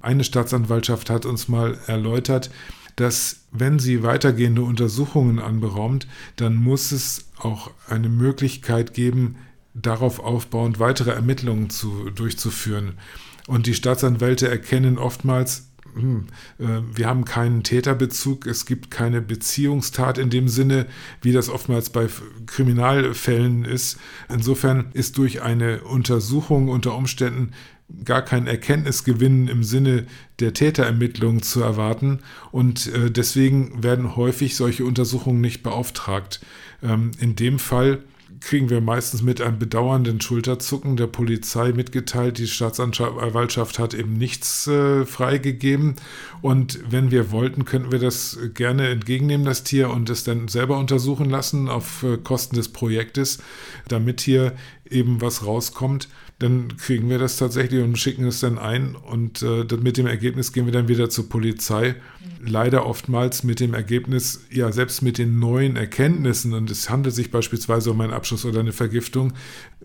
Eine 0.00 0.22
Staatsanwaltschaft 0.22 1.10
hat 1.10 1.26
uns 1.26 1.48
mal 1.48 1.78
erläutert, 1.86 2.50
dass 2.96 3.40
wenn 3.52 3.78
sie 3.78 4.02
weitergehende 4.02 4.62
Untersuchungen 4.62 5.38
anberaumt, 5.38 6.08
dann 6.36 6.56
muss 6.56 6.92
es 6.92 7.26
auch 7.38 7.70
eine 7.88 8.08
Möglichkeit 8.08 8.94
geben, 8.94 9.36
darauf 9.74 10.18
aufbauend 10.20 10.80
weitere 10.80 11.10
Ermittlungen 11.10 11.68
zu, 11.70 12.10
durchzuführen. 12.10 12.94
Und 13.46 13.66
die 13.66 13.74
Staatsanwälte 13.74 14.48
erkennen 14.48 14.98
oftmals, 14.98 15.68
hm, 15.96 16.26
äh, 16.58 16.82
wir 16.94 17.06
haben 17.06 17.24
keinen 17.24 17.62
Täterbezug, 17.62 18.46
es 18.46 18.66
gibt 18.66 18.90
keine 18.90 19.22
Beziehungstat 19.22 20.18
in 20.18 20.30
dem 20.30 20.48
Sinne, 20.48 20.86
wie 21.22 21.32
das 21.32 21.48
oftmals 21.48 21.90
bei 21.90 22.08
Kriminalfällen 22.46 23.64
ist. 23.64 23.98
Insofern 24.28 24.90
ist 24.92 25.18
durch 25.18 25.42
eine 25.42 25.82
Untersuchung 25.82 26.68
unter 26.68 26.94
Umständen 26.94 27.52
gar 28.04 28.22
kein 28.22 28.46
Erkenntnisgewinn 28.46 29.48
im 29.48 29.62
Sinne 29.62 30.06
der 30.40 30.52
Täterermittlungen 30.52 31.42
zu 31.42 31.62
erwarten 31.62 32.18
und 32.50 32.92
äh, 32.92 33.10
deswegen 33.10 33.82
werden 33.82 34.16
häufig 34.16 34.56
solche 34.56 34.84
Untersuchungen 34.84 35.40
nicht 35.40 35.62
beauftragt. 35.62 36.40
Ähm, 36.82 37.12
in 37.20 37.36
dem 37.36 37.58
Fall 37.58 38.02
kriegen 38.40 38.70
wir 38.70 38.80
meistens 38.80 39.22
mit 39.22 39.40
einem 39.40 39.58
bedauernden 39.58 40.20
Schulterzucken 40.20 40.96
der 40.96 41.06
Polizei 41.06 41.72
mitgeteilt, 41.72 42.38
die 42.38 42.46
Staatsanwaltschaft 42.46 43.78
hat 43.78 43.94
eben 43.94 44.14
nichts 44.14 44.66
äh, 44.66 45.04
freigegeben. 45.04 45.96
Und 46.42 46.80
wenn 46.90 47.10
wir 47.10 47.30
wollten, 47.30 47.64
könnten 47.64 47.92
wir 47.92 47.98
das 47.98 48.38
gerne 48.54 48.88
entgegennehmen, 48.88 49.46
das 49.46 49.64
Tier, 49.64 49.90
und 49.90 50.10
es 50.10 50.24
dann 50.24 50.48
selber 50.48 50.78
untersuchen 50.78 51.30
lassen 51.30 51.68
auf 51.68 52.02
äh, 52.02 52.18
Kosten 52.18 52.56
des 52.56 52.68
Projektes, 52.68 53.38
damit 53.88 54.20
hier 54.20 54.52
eben 54.88 55.20
was 55.20 55.44
rauskommt 55.44 56.08
dann 56.38 56.76
kriegen 56.76 57.08
wir 57.08 57.18
das 57.18 57.38
tatsächlich 57.38 57.82
und 57.82 57.96
schicken 57.96 58.26
es 58.26 58.40
dann 58.40 58.58
ein 58.58 58.94
und 58.94 59.42
äh, 59.42 59.64
mit 59.80 59.96
dem 59.96 60.06
Ergebnis 60.06 60.52
gehen 60.52 60.66
wir 60.66 60.72
dann 60.72 60.88
wieder 60.88 61.08
zur 61.08 61.28
Polizei. 61.30 61.94
Mhm. 62.40 62.46
Leider 62.46 62.84
oftmals 62.84 63.42
mit 63.42 63.58
dem 63.58 63.72
Ergebnis, 63.72 64.44
ja, 64.50 64.70
selbst 64.70 65.00
mit 65.00 65.16
den 65.16 65.38
neuen 65.38 65.76
Erkenntnissen, 65.76 66.52
und 66.52 66.70
es 66.70 66.90
handelt 66.90 67.14
sich 67.14 67.30
beispielsweise 67.30 67.90
um 67.90 68.00
einen 68.02 68.12
Abschuss 68.12 68.44
oder 68.44 68.60
eine 68.60 68.72
Vergiftung, 68.72 69.32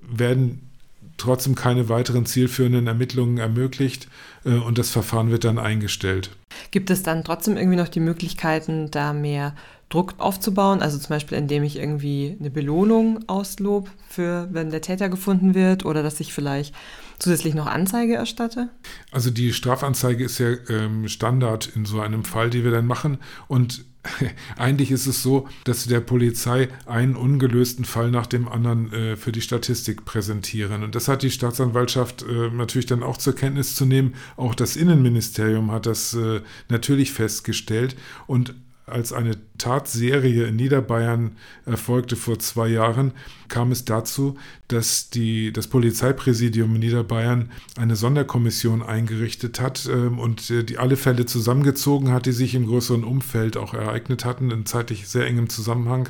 werden 0.01 0.67
trotzdem 1.15 1.55
keine 1.55 1.87
weiteren 1.87 2.25
zielführenden 2.25 2.87
Ermittlungen 2.87 3.37
ermöglicht 3.37 4.09
äh, 4.43 4.49
und 4.49 4.77
das 4.77 4.89
Verfahren 4.89 5.31
wird 5.31 5.45
dann 5.45 5.57
eingestellt. 5.57 6.31
Gibt 6.71 6.89
es 6.89 7.01
dann 7.01 7.23
trotzdem 7.23 7.55
irgendwie 7.55 7.77
noch 7.77 7.87
die 7.87 7.99
Möglichkeiten, 8.01 8.91
da 8.91 9.13
mehr 9.13 9.55
Druck 9.91 10.15
aufzubauen? 10.17 10.81
Also 10.81 10.97
zum 10.97 11.09
Beispiel, 11.09 11.37
indem 11.37 11.63
ich 11.63 11.77
irgendwie 11.77 12.35
eine 12.39 12.49
Belohnung 12.49 13.19
auslob, 13.27 13.89
für 14.09 14.49
wenn 14.51 14.71
der 14.71 14.81
Täter 14.81 15.09
gefunden 15.09 15.53
wird 15.53 15.85
oder 15.85 16.01
dass 16.01 16.19
ich 16.19 16.33
vielleicht 16.33 16.73
zusätzlich 17.19 17.53
noch 17.53 17.67
Anzeige 17.67 18.15
erstatte? 18.15 18.69
Also 19.11 19.29
die 19.29 19.53
Strafanzeige 19.53 20.23
ist 20.23 20.39
ja 20.39 20.53
ähm, 20.69 21.07
Standard 21.07 21.69
in 21.75 21.85
so 21.85 21.99
einem 21.99 22.23
Fall, 22.23 22.49
die 22.49 22.63
wir 22.63 22.71
dann 22.71 22.87
machen 22.87 23.19
und 23.47 23.85
eigentlich 24.57 24.91
ist 24.91 25.05
es 25.05 25.21
so, 25.21 25.47
dass 25.63 25.87
wir 25.87 25.97
der 25.97 26.05
Polizei 26.05 26.69
einen 26.85 27.15
ungelösten 27.15 27.85
Fall 27.85 28.09
nach 28.09 28.25
dem 28.25 28.47
anderen 28.47 28.91
äh, 28.91 29.15
für 29.15 29.31
die 29.31 29.41
Statistik 29.41 30.05
präsentieren. 30.05 30.83
Und 30.83 30.95
das 30.95 31.07
hat 31.07 31.21
die 31.21 31.31
Staatsanwaltschaft 31.31 32.23
äh, 32.23 32.49
natürlich 32.49 32.87
dann 32.87 33.03
auch 33.03 33.17
zur 33.17 33.35
Kenntnis 33.35 33.75
zu 33.75 33.85
nehmen. 33.85 34.15
Auch 34.37 34.55
das 34.55 34.75
Innenministerium 34.75 35.71
hat 35.71 35.85
das 35.85 36.13
äh, 36.15 36.41
natürlich 36.67 37.11
festgestellt. 37.11 37.95
Und 38.25 38.55
als 38.85 39.13
eine 39.13 39.37
Tatserie 39.57 40.45
in 40.45 40.55
Niederbayern 40.55 41.37
erfolgte 41.65 42.15
vor 42.15 42.39
zwei 42.39 42.67
Jahren, 42.67 43.11
kam 43.47 43.71
es 43.71 43.85
dazu, 43.85 44.37
dass 44.67 45.09
die, 45.09 45.53
das 45.53 45.67
Polizeipräsidium 45.67 46.75
in 46.75 46.81
Niederbayern 46.81 47.51
eine 47.77 47.95
Sonderkommission 47.95 48.81
eingerichtet 48.81 49.59
hat 49.59 49.87
ähm, 49.91 50.19
und 50.19 50.49
äh, 50.49 50.63
die 50.63 50.77
alle 50.77 50.97
Fälle 50.97 51.25
zusammengezogen 51.25 52.11
hat, 52.11 52.25
die 52.25 52.31
sich 52.31 52.55
im 52.55 52.67
größeren 52.67 53.03
Umfeld 53.03 53.57
auch 53.57 53.73
ereignet 53.73 54.25
hatten, 54.25 54.51
in 54.51 54.65
zeitlich 54.65 55.07
sehr 55.07 55.25
engem 55.25 55.49
Zusammenhang 55.49 56.09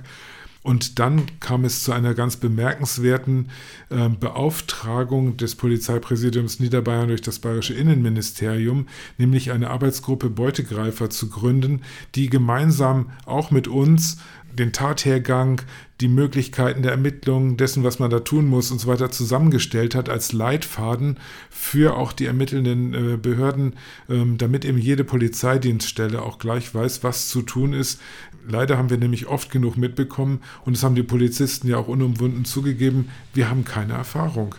und 0.63 0.99
dann 0.99 1.23
kam 1.39 1.65
es 1.65 1.83
zu 1.83 1.91
einer 1.91 2.13
ganz 2.13 2.37
bemerkenswerten 2.37 3.49
äh, 3.89 4.09
Beauftragung 4.09 5.37
des 5.37 5.55
Polizeipräsidiums 5.55 6.59
Niederbayern 6.59 7.07
durch 7.07 7.21
das 7.21 7.39
Bayerische 7.39 7.73
Innenministerium, 7.73 8.87
nämlich 9.17 9.51
eine 9.51 9.71
Arbeitsgruppe 9.71 10.29
Beutegreifer 10.29 11.09
zu 11.09 11.29
gründen, 11.29 11.81
die 12.13 12.29
gemeinsam 12.29 13.11
auch 13.25 13.49
mit 13.49 13.67
uns 13.67 14.17
den 14.53 14.71
Tathergang, 14.71 15.61
die 15.99 16.07
Möglichkeiten 16.07 16.81
der 16.81 16.91
Ermittlung, 16.91 17.57
dessen, 17.57 17.83
was 17.83 17.99
man 17.99 18.09
da 18.09 18.19
tun 18.19 18.47
muss 18.47 18.71
und 18.71 18.79
so 18.79 18.87
weiter 18.87 19.11
zusammengestellt 19.11 19.93
hat 19.93 20.09
als 20.09 20.33
Leitfaden 20.33 21.17
für 21.49 21.95
auch 21.95 22.11
die 22.11 22.25
ermittelnden 22.25 22.93
äh, 22.93 23.17
Behörden, 23.17 23.73
ähm, 24.09 24.37
damit 24.37 24.65
eben 24.65 24.79
jede 24.79 25.03
Polizeidienststelle 25.03 26.21
auch 26.21 26.39
gleich 26.39 26.73
weiß, 26.73 27.03
was 27.03 27.29
zu 27.29 27.43
tun 27.43 27.73
ist, 27.73 27.99
Leider 28.47 28.77
haben 28.77 28.89
wir 28.89 28.97
nämlich 28.97 29.27
oft 29.27 29.51
genug 29.51 29.77
mitbekommen 29.77 30.41
und 30.65 30.75
es 30.75 30.83
haben 30.83 30.95
die 30.95 31.03
Polizisten 31.03 31.67
ja 31.67 31.77
auch 31.77 31.87
unumwunden 31.87 32.45
zugegeben, 32.45 33.09
wir 33.33 33.49
haben 33.49 33.63
keine 33.63 33.93
Erfahrung. 33.93 34.55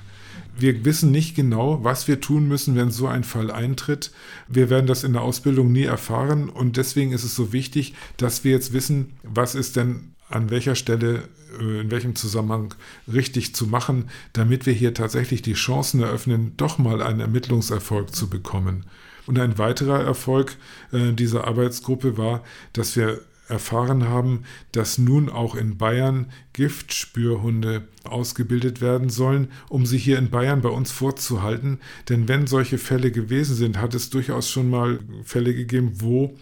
Wir 0.59 0.85
wissen 0.85 1.11
nicht 1.11 1.35
genau, 1.35 1.83
was 1.83 2.09
wir 2.09 2.21
tun 2.21 2.47
müssen, 2.47 2.77
wenn 2.77 2.91
so 2.91 3.07
ein 3.07 3.25
Fall 3.25 3.51
eintritt. 3.51 4.13
Wir 4.49 4.71
werden 4.71 4.87
das 4.87 5.03
in 5.03 5.15
der 5.15 5.23
Ausbildung 5.23 5.73
nie 5.73 5.85
erfahren 5.85 6.49
und 6.49 6.77
deswegen 6.77 7.13
ist 7.13 7.25
es 7.25 7.35
so 7.35 7.53
wichtig, 7.53 7.95
dass 8.17 8.45
wir 8.45 8.53
jetzt 8.53 8.73
wissen, 8.73 9.15
was 9.23 9.55
ist 9.55 9.77
denn 9.77 10.13
an 10.29 10.51
welcher 10.51 10.75
Stelle, 10.75 11.29
äh, 11.61 11.81
in 11.81 11.91
welchem 11.91 12.15
Zusammenhang 12.15 12.75
richtig 13.13 13.55
zu 13.55 13.67
machen, 13.67 14.11
damit 14.33 14.67
wir 14.67 14.73
hier 14.73 14.95
tatsächlich 14.95 15.43
die 15.43 15.55
Chancen 15.55 16.01
eröffnen, 16.03 16.53
doch 16.57 16.79
mal 16.79 17.03
einen 17.03 17.21
Ermittlungserfolg 17.21 18.15
zu 18.15 18.29
bekommen. 18.29 18.85
Und 19.27 19.39
ein 19.39 19.59
weiterer 19.59 20.03
Erfolg 20.03 20.57
äh, 20.93 21.13
dieser 21.13 21.47
Arbeitsgruppe 21.47 22.19
war, 22.19 22.43
dass 22.73 22.97
wir 22.97 23.21
erfahren 23.49 24.09
haben, 24.09 24.45
dass 24.73 24.99
nun 24.99 25.29
auch 25.29 25.55
in 25.55 25.77
Bayern 25.77 26.27
Giftspürhunde 26.53 27.89
ausgebildet 28.05 28.81
werden 28.81 29.11
sollen, 29.11 29.49
um 29.69 29.87
sie 29.87 29.99
hier 29.99 30.19
in 30.19 30.31
Bayern 30.31 30.63
bei 30.63 30.69
uns 30.69 30.91
vorzuhalten. 30.91 31.79
Denn 32.09 32.29
wenn 32.29 32.47
solche 32.47 32.79
Fälle 32.79 33.11
gewesen 33.11 33.55
sind, 33.55 33.79
hat 33.79 33.95
es 33.95 34.11
durchaus 34.11 34.51
schon 34.51 34.71
mal 34.71 35.01
Fälle 35.25 35.55
gegeben, 35.55 35.93
wo 35.97 36.37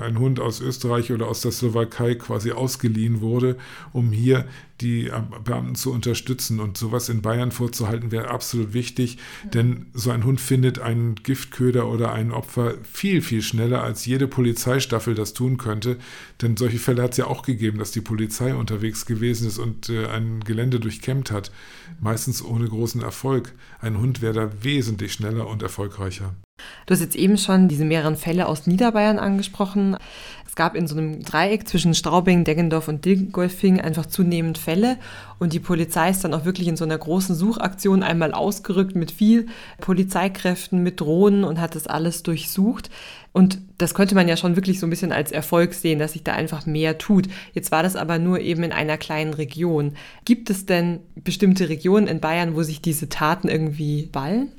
ein 0.00 0.18
Hund 0.18 0.40
aus 0.40 0.60
Österreich 0.60 1.12
oder 1.12 1.28
aus 1.28 1.40
der 1.40 1.52
Slowakei 1.52 2.14
quasi 2.14 2.52
ausgeliehen 2.52 3.20
wurde, 3.20 3.56
um 3.92 4.12
hier 4.12 4.46
die 4.80 5.10
Beamten 5.44 5.74
zu 5.74 5.92
unterstützen. 5.92 6.60
Und 6.60 6.76
sowas 6.76 7.08
in 7.08 7.22
Bayern 7.22 7.50
vorzuhalten 7.50 8.12
wäre 8.12 8.28
absolut 8.28 8.72
wichtig, 8.72 9.18
denn 9.44 9.86
so 9.94 10.10
ein 10.10 10.24
Hund 10.24 10.40
findet 10.40 10.78
einen 10.78 11.16
Giftköder 11.16 11.88
oder 11.88 12.12
ein 12.12 12.30
Opfer 12.30 12.74
viel, 12.84 13.22
viel 13.22 13.42
schneller, 13.42 13.82
als 13.82 14.06
jede 14.06 14.28
Polizeistaffel 14.28 15.14
das 15.14 15.32
tun 15.32 15.58
könnte. 15.58 15.96
Denn 16.42 16.56
solche 16.56 16.78
Fälle 16.78 17.02
hat 17.02 17.12
es 17.12 17.16
ja 17.16 17.26
auch 17.26 17.42
gegeben, 17.42 17.78
dass 17.78 17.90
die 17.90 18.00
Polizei 18.00 18.54
unterwegs 18.54 19.06
gewesen 19.06 19.48
ist 19.48 19.58
und 19.58 19.88
äh, 19.88 20.06
ein 20.06 20.40
Gelände 20.40 20.80
durchkämmt 20.80 21.30
hat, 21.30 21.50
meistens 22.00 22.44
ohne 22.44 22.68
großen 22.68 23.02
Erfolg. 23.02 23.52
Ein 23.80 23.98
Hund 23.98 24.22
wäre 24.22 24.34
da 24.34 24.50
wesentlich 24.62 25.12
schneller 25.12 25.46
und 25.46 25.62
erfolgreicher. 25.62 26.34
Du 26.86 26.94
hast 26.94 27.00
jetzt 27.00 27.16
eben 27.16 27.36
schon 27.36 27.66
diese 27.66 27.84
mehreren 27.84 28.16
Fälle 28.16 28.46
aus 28.46 28.68
Niederbayern 28.68 29.18
angesprochen. 29.18 29.96
Es 30.46 30.54
gab 30.54 30.76
in 30.76 30.86
so 30.86 30.96
einem 30.96 31.22
Dreieck 31.22 31.68
zwischen 31.68 31.94
Straubing, 31.94 32.44
Deggendorf 32.44 32.86
und 32.86 33.04
Dingolfing 33.04 33.80
einfach 33.80 34.06
zunehmend 34.06 34.56
Fälle 34.56 34.96
und 35.40 35.52
die 35.52 35.58
Polizei 35.58 36.10
ist 36.10 36.22
dann 36.22 36.32
auch 36.32 36.44
wirklich 36.44 36.68
in 36.68 36.76
so 36.76 36.84
einer 36.84 36.96
großen 36.96 37.34
Suchaktion 37.34 38.04
einmal 38.04 38.32
ausgerückt 38.32 38.94
mit 38.94 39.10
viel 39.10 39.48
Polizeikräften, 39.80 40.82
mit 40.82 41.00
Drohnen 41.00 41.42
und 41.42 41.60
hat 41.60 41.74
das 41.74 41.88
alles 41.88 42.22
durchsucht. 42.22 42.88
Und 43.32 43.58
das 43.78 43.92
könnte 43.92 44.14
man 44.14 44.28
ja 44.28 44.36
schon 44.36 44.56
wirklich 44.56 44.78
so 44.78 44.86
ein 44.86 44.90
bisschen 44.90 45.12
als 45.12 45.32
Erfolg 45.32 45.74
sehen, 45.74 45.98
dass 45.98 46.12
sich 46.12 46.22
da 46.22 46.32
einfach 46.34 46.64
mehr 46.64 46.98
tut. 46.98 47.26
Jetzt 47.52 47.72
war 47.72 47.82
das 47.82 47.96
aber 47.96 48.18
nur 48.18 48.38
eben 48.40 48.62
in 48.62 48.72
einer 48.72 48.96
kleinen 48.96 49.34
Region. 49.34 49.94
Gibt 50.24 50.48
es 50.48 50.64
denn 50.64 51.00
bestimmte 51.16 51.68
Regionen 51.68 52.06
in 52.06 52.20
Bayern, 52.20 52.54
wo 52.54 52.62
sich 52.62 52.80
diese 52.80 53.08
Taten 53.08 53.48
irgendwie 53.48 54.06
ballen? 54.06 54.52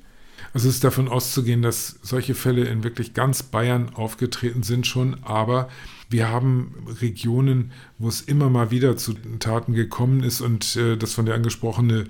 Es 0.54 0.66
ist 0.66 0.84
davon 0.84 1.08
auszugehen, 1.08 1.62
dass 1.62 2.00
solche 2.02 2.36
Fälle 2.36 2.66
in 2.66 2.84
wirklich 2.84 3.14
ganz 3.14 3.44
Bayern 3.44 3.94
aufgetreten 3.94 4.64
sind 4.64 4.88
schon, 4.88 5.24
aber 5.24 5.70
wir 6.10 6.30
haben 6.30 6.74
Regionen, 7.02 7.72
wo 7.98 8.08
es 8.08 8.22
immer 8.22 8.50
mal 8.50 8.72
wieder 8.72 8.98
zu 8.98 9.14
Taten 9.40 9.74
gekommen 9.74 10.24
ist 10.24 10.42
und 10.42 10.76
äh, 10.78 10.98
das 10.98 11.14
von 11.14 11.26
der 11.26 11.36
angesprochene 11.36 12.06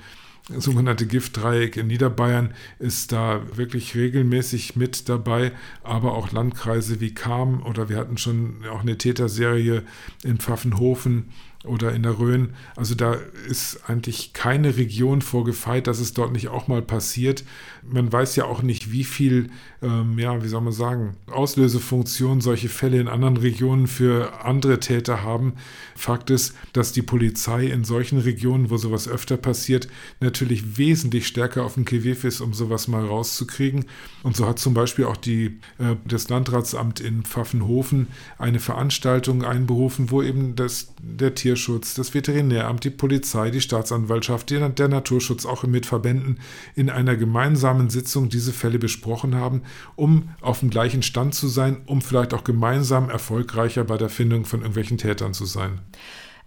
sogenannte 0.55 1.05
Giftdreieck 1.05 1.75
in 1.75 1.87
Niederbayern 1.87 2.53
ist 2.79 3.11
da 3.11 3.41
wirklich 3.55 3.95
regelmäßig 3.95 4.75
mit 4.75 5.09
dabei, 5.09 5.51
aber 5.83 6.13
auch 6.13 6.31
Landkreise 6.31 7.01
wie 7.01 7.13
Kam 7.13 7.63
oder 7.63 7.89
wir 7.89 7.97
hatten 7.97 8.17
schon 8.17 8.63
auch 8.71 8.81
eine 8.81 8.97
Täterserie 8.97 9.83
in 10.23 10.37
Pfaffenhofen 10.37 11.25
oder 11.65 11.93
in 11.93 12.03
der 12.03 12.19
Rhön. 12.19 12.53
Also 12.75 12.95
da 12.95 13.17
ist 13.47 13.89
eigentlich 13.89 14.33
keine 14.33 14.77
Region 14.77 15.21
vorgefeit, 15.21 15.87
dass 15.87 15.99
es 15.99 16.13
dort 16.13 16.31
nicht 16.31 16.49
auch 16.49 16.67
mal 16.67 16.81
passiert. 16.81 17.43
Man 17.83 18.11
weiß 18.11 18.35
ja 18.35 18.45
auch 18.45 18.61
nicht, 18.61 18.91
wie 18.91 19.03
viel, 19.03 19.49
ähm, 19.81 20.17
ja, 20.19 20.43
wie 20.43 20.47
soll 20.47 20.61
man 20.61 20.73
sagen, 20.73 21.17
Auslösefunktion 21.27 22.39
solche 22.39 22.69
Fälle 22.69 22.99
in 22.99 23.07
anderen 23.07 23.37
Regionen 23.37 23.87
für 23.87 24.45
andere 24.45 24.79
Täter 24.79 25.23
haben. 25.23 25.53
Fakt 25.95 26.29
ist, 26.29 26.55
dass 26.73 26.91
die 26.91 27.01
Polizei 27.01 27.65
in 27.65 27.83
solchen 27.83 28.19
Regionen, 28.19 28.69
wo 28.69 28.77
sowas 28.77 29.07
öfter 29.07 29.37
passiert, 29.37 29.87
natürlich 30.19 30.77
wesentlich 30.77 31.27
stärker 31.27 31.65
auf 31.65 31.73
dem 31.73 31.85
Kiviv 31.85 32.23
ist, 32.23 32.39
um 32.39 32.53
sowas 32.53 32.87
mal 32.87 33.03
rauszukriegen. 33.03 33.85
Und 34.23 34.35
so 34.35 34.47
hat 34.47 34.59
zum 34.59 34.75
Beispiel 34.75 35.05
auch 35.05 35.17
die, 35.17 35.59
äh, 35.79 35.95
das 36.05 36.29
Landratsamt 36.29 36.99
in 36.99 37.23
Pfaffenhofen 37.23 38.07
eine 38.37 38.59
Veranstaltung 38.59 39.43
einberufen, 39.43 40.11
wo 40.11 40.21
eben 40.21 40.55
das, 40.55 40.93
der 41.01 41.33
Tier 41.33 41.47
Tierschutz, 41.47 41.93
das 41.93 42.13
Veterinäramt, 42.13 42.83
die 42.83 42.89
Polizei, 42.89 43.51
die 43.51 43.61
Staatsanwaltschaft, 43.61 44.49
der 44.49 44.87
Naturschutz 44.89 45.45
auch 45.45 45.63
mit 45.63 45.85
Verbänden 45.85 46.39
in 46.75 46.89
einer 46.89 47.15
gemeinsamen 47.15 47.89
Sitzung 47.89 48.27
diese 48.27 48.51
Fälle 48.51 48.79
besprochen 48.79 49.35
haben, 49.35 49.61
um 49.95 50.29
auf 50.41 50.59
dem 50.59 50.69
gleichen 50.69 51.03
Stand 51.03 51.35
zu 51.35 51.47
sein, 51.47 51.77
um 51.85 52.01
vielleicht 52.01 52.33
auch 52.33 52.43
gemeinsam 52.43 53.09
erfolgreicher 53.09 53.83
bei 53.83 53.97
der 53.97 54.09
Findung 54.09 54.45
von 54.45 54.59
irgendwelchen 54.59 54.97
Tätern 54.97 55.33
zu 55.33 55.45
sein. 55.45 55.79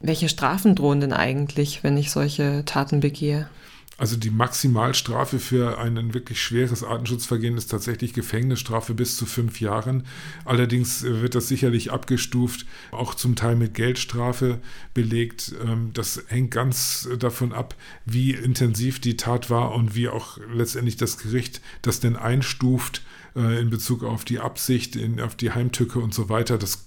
Welche 0.01 0.29
Strafen 0.29 0.75
drohen 0.75 1.01
denn 1.01 1.13
eigentlich, 1.13 1.83
wenn 1.83 1.97
ich 1.97 2.11
solche 2.11 2.65
Taten 2.65 3.01
begehe? 3.01 3.49
Also 4.01 4.17
die 4.17 4.31
Maximalstrafe 4.31 5.39
für 5.39 5.77
ein 5.77 6.15
wirklich 6.15 6.43
schweres 6.43 6.83
Artenschutzvergehen 6.83 7.59
ist 7.59 7.71
tatsächlich 7.71 8.15
Gefängnisstrafe 8.15 8.95
bis 8.95 9.19
zu 9.19 9.27
fünf 9.27 9.61
Jahren. 9.61 10.05
Allerdings 10.47 11.05
äh, 11.05 11.21
wird 11.21 11.35
das 11.35 11.49
sicherlich 11.49 11.93
abgestuft, 11.93 12.65
auch 12.93 13.15
zum 13.15 13.37
Teil 13.37 13.57
mit 13.57 13.75
Geldstrafe 13.75 14.59
belegt. 14.95 15.53
Ähm, 15.63 15.91
das 15.93 16.25
hängt 16.29 16.51
ganz 16.51 17.11
davon 17.19 17.53
ab, 17.53 17.75
wie 18.07 18.33
intensiv 18.33 19.01
die 19.01 19.19
Tat 19.19 19.51
war 19.51 19.75
und 19.75 19.95
wie 19.95 20.09
auch 20.09 20.39
letztendlich 20.51 20.97
das 20.97 21.19
Gericht 21.19 21.61
das 21.83 22.01
denn 22.01 22.17
einstuft 22.17 23.03
äh, 23.37 23.61
in 23.61 23.69
Bezug 23.69 24.03
auf 24.03 24.25
die 24.25 24.39
Absicht, 24.39 24.99
auf 25.21 25.35
die 25.35 25.51
Heimtücke 25.51 25.99
und 25.99 26.15
so 26.15 26.31
weiter. 26.31 26.57
Das 26.57 26.87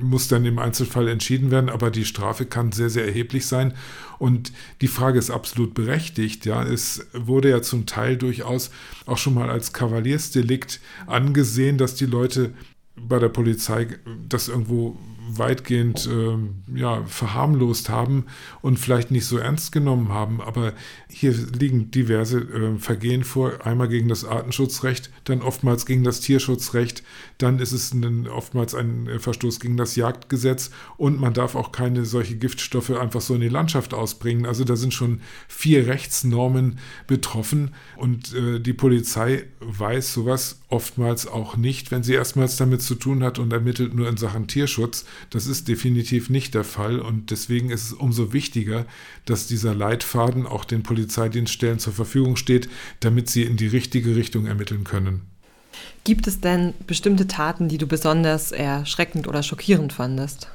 muss 0.00 0.28
dann 0.28 0.44
im 0.44 0.58
Einzelfall 0.58 1.08
entschieden 1.08 1.50
werden, 1.50 1.70
aber 1.70 1.90
die 1.90 2.04
Strafe 2.04 2.46
kann 2.46 2.72
sehr, 2.72 2.90
sehr 2.90 3.06
erheblich 3.06 3.46
sein. 3.46 3.74
Und 4.18 4.52
die 4.80 4.88
Frage 4.88 5.18
ist 5.18 5.30
absolut 5.30 5.74
berechtigt. 5.74 6.46
Ja, 6.46 6.62
es 6.62 7.06
wurde 7.12 7.50
ja 7.50 7.62
zum 7.62 7.86
Teil 7.86 8.16
durchaus 8.16 8.70
auch 9.06 9.18
schon 9.18 9.34
mal 9.34 9.50
als 9.50 9.72
Kavaliersdelikt 9.72 10.80
angesehen, 11.06 11.78
dass 11.78 11.94
die 11.94 12.06
Leute 12.06 12.52
bei 12.96 13.18
der 13.18 13.28
Polizei 13.28 13.88
das 14.28 14.48
irgendwo 14.48 14.96
weitgehend 15.38 16.06
äh, 16.06 16.78
ja, 16.78 17.02
verharmlost 17.04 17.88
haben 17.88 18.26
und 18.62 18.78
vielleicht 18.78 19.10
nicht 19.10 19.26
so 19.26 19.38
ernst 19.38 19.72
genommen 19.72 20.08
haben. 20.10 20.40
Aber 20.40 20.72
hier 21.08 21.32
liegen 21.32 21.90
diverse 21.90 22.40
äh, 22.40 22.78
Vergehen 22.78 23.24
vor. 23.24 23.64
Einmal 23.64 23.88
gegen 23.88 24.08
das 24.08 24.24
Artenschutzrecht, 24.24 25.10
dann 25.24 25.42
oftmals 25.42 25.86
gegen 25.86 26.04
das 26.04 26.20
Tierschutzrecht, 26.20 27.02
dann 27.38 27.58
ist 27.58 27.72
es 27.72 27.92
ein, 27.92 28.28
oftmals 28.28 28.74
ein 28.74 29.08
Verstoß 29.18 29.60
gegen 29.60 29.76
das 29.76 29.96
Jagdgesetz 29.96 30.70
und 30.96 31.20
man 31.20 31.34
darf 31.34 31.54
auch 31.54 31.72
keine 31.72 32.04
solche 32.04 32.36
Giftstoffe 32.36 32.90
einfach 32.90 33.20
so 33.20 33.34
in 33.34 33.40
die 33.40 33.48
Landschaft 33.48 33.94
ausbringen. 33.94 34.46
Also 34.46 34.64
da 34.64 34.76
sind 34.76 34.94
schon 34.94 35.20
vier 35.48 35.86
Rechtsnormen 35.86 36.78
betroffen 37.06 37.74
und 37.96 38.34
äh, 38.34 38.60
die 38.60 38.72
Polizei 38.72 39.44
weiß 39.60 40.12
sowas 40.12 40.60
oftmals 40.74 41.28
auch 41.28 41.56
nicht, 41.56 41.92
wenn 41.92 42.02
sie 42.02 42.14
erstmals 42.14 42.56
damit 42.56 42.82
zu 42.82 42.96
tun 42.96 43.22
hat 43.22 43.38
und 43.38 43.52
ermittelt 43.52 43.94
nur 43.94 44.08
in 44.08 44.16
Sachen 44.16 44.48
Tierschutz. 44.48 45.04
Das 45.30 45.46
ist 45.46 45.68
definitiv 45.68 46.30
nicht 46.30 46.54
der 46.54 46.64
Fall 46.64 46.98
und 46.98 47.30
deswegen 47.30 47.70
ist 47.70 47.84
es 47.84 47.92
umso 47.92 48.32
wichtiger, 48.32 48.84
dass 49.24 49.46
dieser 49.46 49.74
Leitfaden 49.74 50.46
auch 50.46 50.64
den 50.64 50.82
Polizeidienststellen 50.82 51.78
zur 51.78 51.92
Verfügung 51.92 52.34
steht, 52.34 52.68
damit 52.98 53.30
sie 53.30 53.44
in 53.44 53.56
die 53.56 53.68
richtige 53.68 54.16
Richtung 54.16 54.46
ermitteln 54.46 54.82
können. 54.82 55.22
Gibt 56.02 56.26
es 56.26 56.40
denn 56.40 56.74
bestimmte 56.86 57.28
Taten, 57.28 57.68
die 57.68 57.78
du 57.78 57.86
besonders 57.86 58.50
erschreckend 58.50 59.28
oder 59.28 59.42
schockierend 59.42 59.92
fandest? 59.92 60.48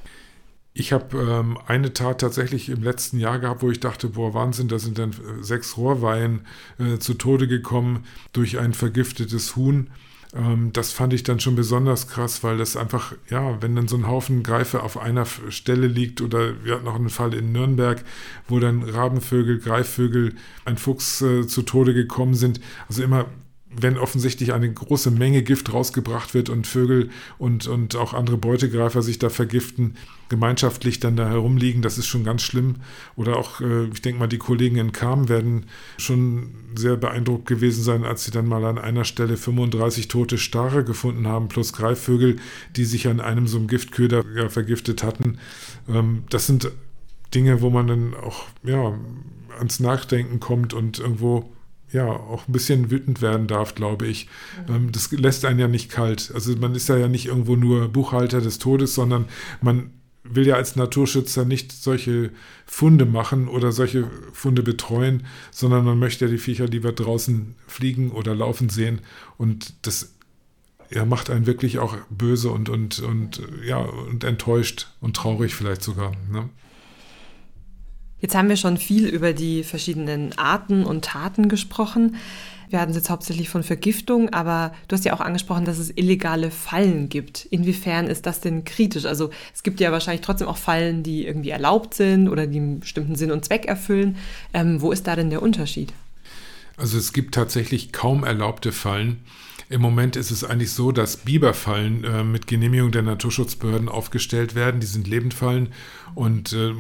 Ich 0.74 0.94
habe 0.94 1.18
ähm, 1.18 1.58
eine 1.68 1.94
Tat 1.94 2.22
tatsächlich 2.22 2.70
im 2.70 2.84
letzten 2.84 3.20
Jahr 3.20 3.40
gehabt, 3.40 3.62
wo 3.62 3.72
ich 3.72 3.80
dachte, 3.80 4.08
boah, 4.08 4.34
Wahnsinn, 4.34 4.68
da 4.68 4.80
sind 4.80 4.98
dann 4.98 5.12
äh, 5.12 5.44
sechs 5.44 5.76
Rohrweihen 5.78 6.42
äh, 6.78 7.00
zu 7.00 7.16
Tode 7.16 7.48
gekommen 7.48 8.06
durch 8.32 8.60
ein 8.60 8.74
vergiftetes 8.74 9.56
Huhn. 9.56 9.90
Ähm, 10.36 10.72
das 10.74 10.92
fand 10.92 11.14
ich 11.14 11.24
dann 11.24 11.40
schon 11.40 11.56
besonders 11.56 12.08
krass, 12.08 12.44
weil 12.44 12.58
das 12.58 12.78
einfach, 12.78 13.14
ja, 13.30 13.62
wenn 13.62 13.76
dann 13.76 13.88
so 13.88 13.96
ein 13.98 14.08
Haufen 14.08 14.44
Greife 14.44 14.84
auf 14.84 14.98
einer 14.98 15.26
Stelle 15.26 15.88
liegt 15.88 16.22
oder 16.22 16.64
wir 16.64 16.76
hatten 16.76 16.86
noch 16.86 16.96
einen 16.96 17.10
Fall 17.10 17.34
in 17.34 17.52
Nürnberg, 17.52 18.04
wo 18.48 18.60
dann 18.60 18.84
Rabenvögel, 18.84 19.60
Greifvögel, 19.60 20.36
ein 20.66 20.78
Fuchs 20.78 21.22
äh, 21.22 21.48
zu 21.48 21.64
Tode 21.64 21.94
gekommen 21.94 22.36
sind. 22.36 22.62
Also 22.88 23.04
immer 23.04 23.26
wenn 23.72 23.98
offensichtlich 23.98 24.52
eine 24.54 24.72
große 24.72 25.12
Menge 25.12 25.44
Gift 25.44 25.72
rausgebracht 25.72 26.34
wird 26.34 26.50
und 26.50 26.66
Vögel 26.66 27.10
und, 27.38 27.68
und 27.68 27.96
auch 27.96 28.14
andere 28.14 28.38
Beutegreifer 28.38 29.04
sich 29.04 29.20
da 29.20 29.30
vergiften, 29.30 29.96
gemeinschaftlich 30.28 31.00
dann 31.00 31.16
da 31.16 31.30
herumliegen, 31.30 31.84
das 31.84 32.00
ist 32.00 32.08
schon 32.08 32.24
ganz 32.24 32.42
schlimm. 32.42 32.78
Oder 33.16 33.38
auch, 33.38 33.62
äh, 33.62 33.86
ich 33.86 34.02
denke 34.02 34.20
mal, 34.20 34.28
die 34.28 34.40
Kollegen 34.40 34.78
in 34.78 34.92
Kam 34.92 35.30
werden 35.30 35.68
schon 35.98 36.50
sehr 36.76 36.98
beeindruckt 36.98 37.46
gewesen 37.46 37.84
sein, 37.84 38.06
als 38.06 38.26
sie 38.26 38.32
dann 38.32 38.48
mal 38.48 38.66
an 38.66 38.80
einer 38.80 39.06
Stelle 39.06 39.38
35 39.38 40.08
tote 40.08 40.40
Stare 40.40 40.84
gefunden 40.84 41.28
haben, 41.28 41.48
plus 41.48 41.72
Greifvögel, 41.74 42.38
die 42.76 42.86
sich 42.86 43.08
an 43.08 43.20
einem 43.20 43.48
so 43.48 43.58
einem 43.58 43.68
Giftköder 43.68 44.50
vergiftet 44.50 45.04
hatten. 45.04 45.38
Ähm, 45.88 46.24
das 46.32 46.48
sind 46.48 46.72
Dinge, 47.36 47.62
wo 47.62 47.70
man 47.70 47.88
dann 47.88 48.14
auch 48.16 48.46
ja, 48.64 48.98
ans 49.60 49.80
Nachdenken 49.80 50.40
kommt 50.40 50.74
und 50.74 50.98
irgendwo 50.98 51.52
ja 51.92 52.06
auch 52.06 52.48
ein 52.48 52.52
bisschen 52.52 52.92
wütend 52.92 53.22
werden 53.22 53.48
darf, 53.48 53.76
glaube 53.76 54.08
ich. 54.08 54.28
Mhm. 54.68 54.92
Das 54.92 55.12
lässt 55.12 55.46
einen 55.46 55.60
ja 55.60 55.68
nicht 55.68 55.90
kalt. 55.90 56.32
Also 56.34 56.56
man 56.56 56.76
ist 56.76 56.90
ja 56.90 57.08
nicht 57.08 57.28
irgendwo 57.28 57.56
nur 57.56 57.88
Buchhalter 57.90 58.42
des 58.42 58.60
Todes, 58.60 58.94
sondern 58.96 59.26
man 59.62 59.92
will 60.24 60.46
ja 60.46 60.56
als 60.56 60.76
Naturschützer 60.76 61.46
nicht 61.46 61.72
solche 61.72 62.32
Funde 62.66 63.06
machen 63.06 63.48
oder 63.48 63.72
solche 63.72 64.10
Funde 64.34 64.64
betreuen, 64.64 65.26
sondern 65.52 65.86
man 65.86 65.98
möchte 65.98 66.26
ja 66.26 66.32
die 66.32 66.38
Viecher 66.38 66.68
lieber 66.68 66.92
draußen 66.92 67.56
fliegen 67.68 68.12
oder 68.12 68.36
laufen 68.36 68.70
sehen. 68.70 69.02
Und 69.38 69.74
das 69.84 70.14
ja, 70.92 71.06
macht 71.06 71.30
einen 71.30 71.46
wirklich 71.46 71.80
auch 71.80 71.96
böse 72.10 72.50
und, 72.50 72.70
und, 72.70 73.00
und, 73.00 73.42
ja, 73.66 73.78
und 73.78 74.24
enttäuscht 74.24 74.88
und 75.02 75.16
traurig 75.16 75.56
vielleicht 75.56 75.84
sogar. 75.84 76.12
Ne? 76.32 76.50
Jetzt 78.22 78.36
haben 78.36 78.50
wir 78.50 78.58
schon 78.58 78.78
viel 78.78 79.08
über 79.08 79.34
die 79.34 79.64
verschiedenen 79.64 80.38
Arten 80.38 80.84
und 80.84 81.06
Taten 81.06 81.50
gesprochen. 81.50 82.18
Wir 82.70 82.80
hatten 82.80 82.94
jetzt 82.94 83.10
hauptsächlich 83.10 83.50
von 83.50 83.64
Vergiftung, 83.64 84.30
aber 84.30 84.74
du 84.88 84.96
hast 84.96 85.04
ja 85.04 85.14
auch 85.14 85.22
angesprochen, 85.22 85.66
dass 85.66 85.80
es 85.80 85.92
illegale 85.96 86.52
Fallen 86.52 87.10
gibt. 87.10 87.46
Inwiefern 87.46 88.06
ist 88.06 88.28
das 88.28 88.42
denn 88.42 88.64
kritisch? 88.64 89.06
Also 89.06 89.32
es 89.56 89.64
gibt 89.64 89.80
ja 89.80 89.92
wahrscheinlich 89.92 90.22
trotzdem 90.22 90.48
auch 90.48 90.58
Fallen, 90.58 91.02
die 91.02 91.26
irgendwie 91.26 91.50
erlaubt 91.50 91.96
sind 91.96 92.30
oder 92.30 92.46
die 92.46 92.58
einen 92.58 92.80
bestimmten 92.82 93.16
Sinn 93.16 93.32
und 93.32 93.44
Zweck 93.44 93.66
erfüllen. 93.66 94.18
Ähm, 94.54 94.82
wo 94.82 94.92
ist 94.92 95.08
da 95.08 95.16
denn 95.16 95.32
der 95.32 95.42
Unterschied? 95.42 95.94
Also 96.78 96.98
es 96.98 97.12
gibt 97.12 97.34
tatsächlich 97.34 97.92
kaum 97.92 98.24
erlaubte 98.24 98.72
Fallen. 98.72 99.24
Im 99.70 99.82
Moment 99.82 100.16
ist 100.16 100.32
es 100.32 100.44
eigentlich 100.44 100.72
so, 100.72 100.92
dass 100.92 101.18
Biberfallen 101.18 102.04
äh, 102.04 102.24
mit 102.24 102.48
Genehmigung 102.48 102.92
der 102.92 103.04
Naturschutzbehörden 103.04 103.88
aufgestellt 103.88 104.56
werden. 104.56 104.82
Die 104.82 104.88
sind 104.88 105.08
Lebendfallen 105.08 105.70
und 106.16 106.54
äh, 106.54 106.74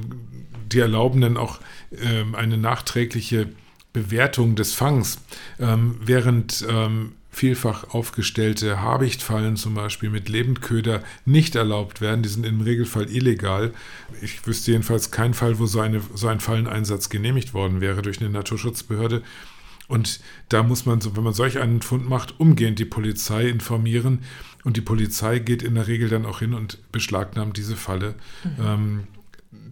die 0.71 0.79
erlauben 0.79 1.21
dann 1.21 1.37
auch 1.37 1.59
äh, 1.91 2.23
eine 2.35 2.57
nachträgliche 2.57 3.49
Bewertung 3.93 4.55
des 4.55 4.73
Fangs, 4.73 5.19
ähm, 5.59 5.97
während 6.03 6.65
ähm, 6.67 7.13
vielfach 7.31 7.93
aufgestellte 7.93 8.81
Habichtfallen 8.81 9.55
zum 9.55 9.75
Beispiel 9.75 10.09
mit 10.09 10.27
Lebendköder 10.27 11.03
nicht 11.25 11.55
erlaubt 11.55 12.01
werden. 12.01 12.23
Die 12.23 12.29
sind 12.29 12.45
im 12.45 12.61
Regelfall 12.61 13.09
illegal. 13.09 13.71
Ich 14.21 14.45
wüsste 14.47 14.71
jedenfalls 14.71 15.11
keinen 15.11 15.35
Fall, 15.35 15.59
wo 15.59 15.67
so, 15.67 15.79
eine, 15.79 16.01
so 16.15 16.27
ein 16.27 16.39
Falleneinsatz 16.39 17.09
genehmigt 17.09 17.53
worden 17.53 17.81
wäre 17.81 18.01
durch 18.01 18.19
eine 18.19 18.29
Naturschutzbehörde. 18.29 19.21
Und 19.89 20.21
da 20.47 20.63
muss 20.63 20.85
man, 20.85 21.03
wenn 21.15 21.23
man 21.23 21.33
solch 21.33 21.59
einen 21.59 21.81
Fund 21.81 22.07
macht, 22.07 22.39
umgehend 22.39 22.79
die 22.79 22.85
Polizei 22.85 23.49
informieren. 23.49 24.19
Und 24.63 24.77
die 24.77 24.81
Polizei 24.81 25.39
geht 25.39 25.63
in 25.63 25.75
der 25.75 25.87
Regel 25.87 26.09
dann 26.09 26.25
auch 26.25 26.39
hin 26.39 26.53
und 26.53 26.77
beschlagnahmt 26.91 27.57
diese 27.57 27.75
Falle, 27.75 28.15
mhm. 28.43 28.63
ähm, 28.63 29.07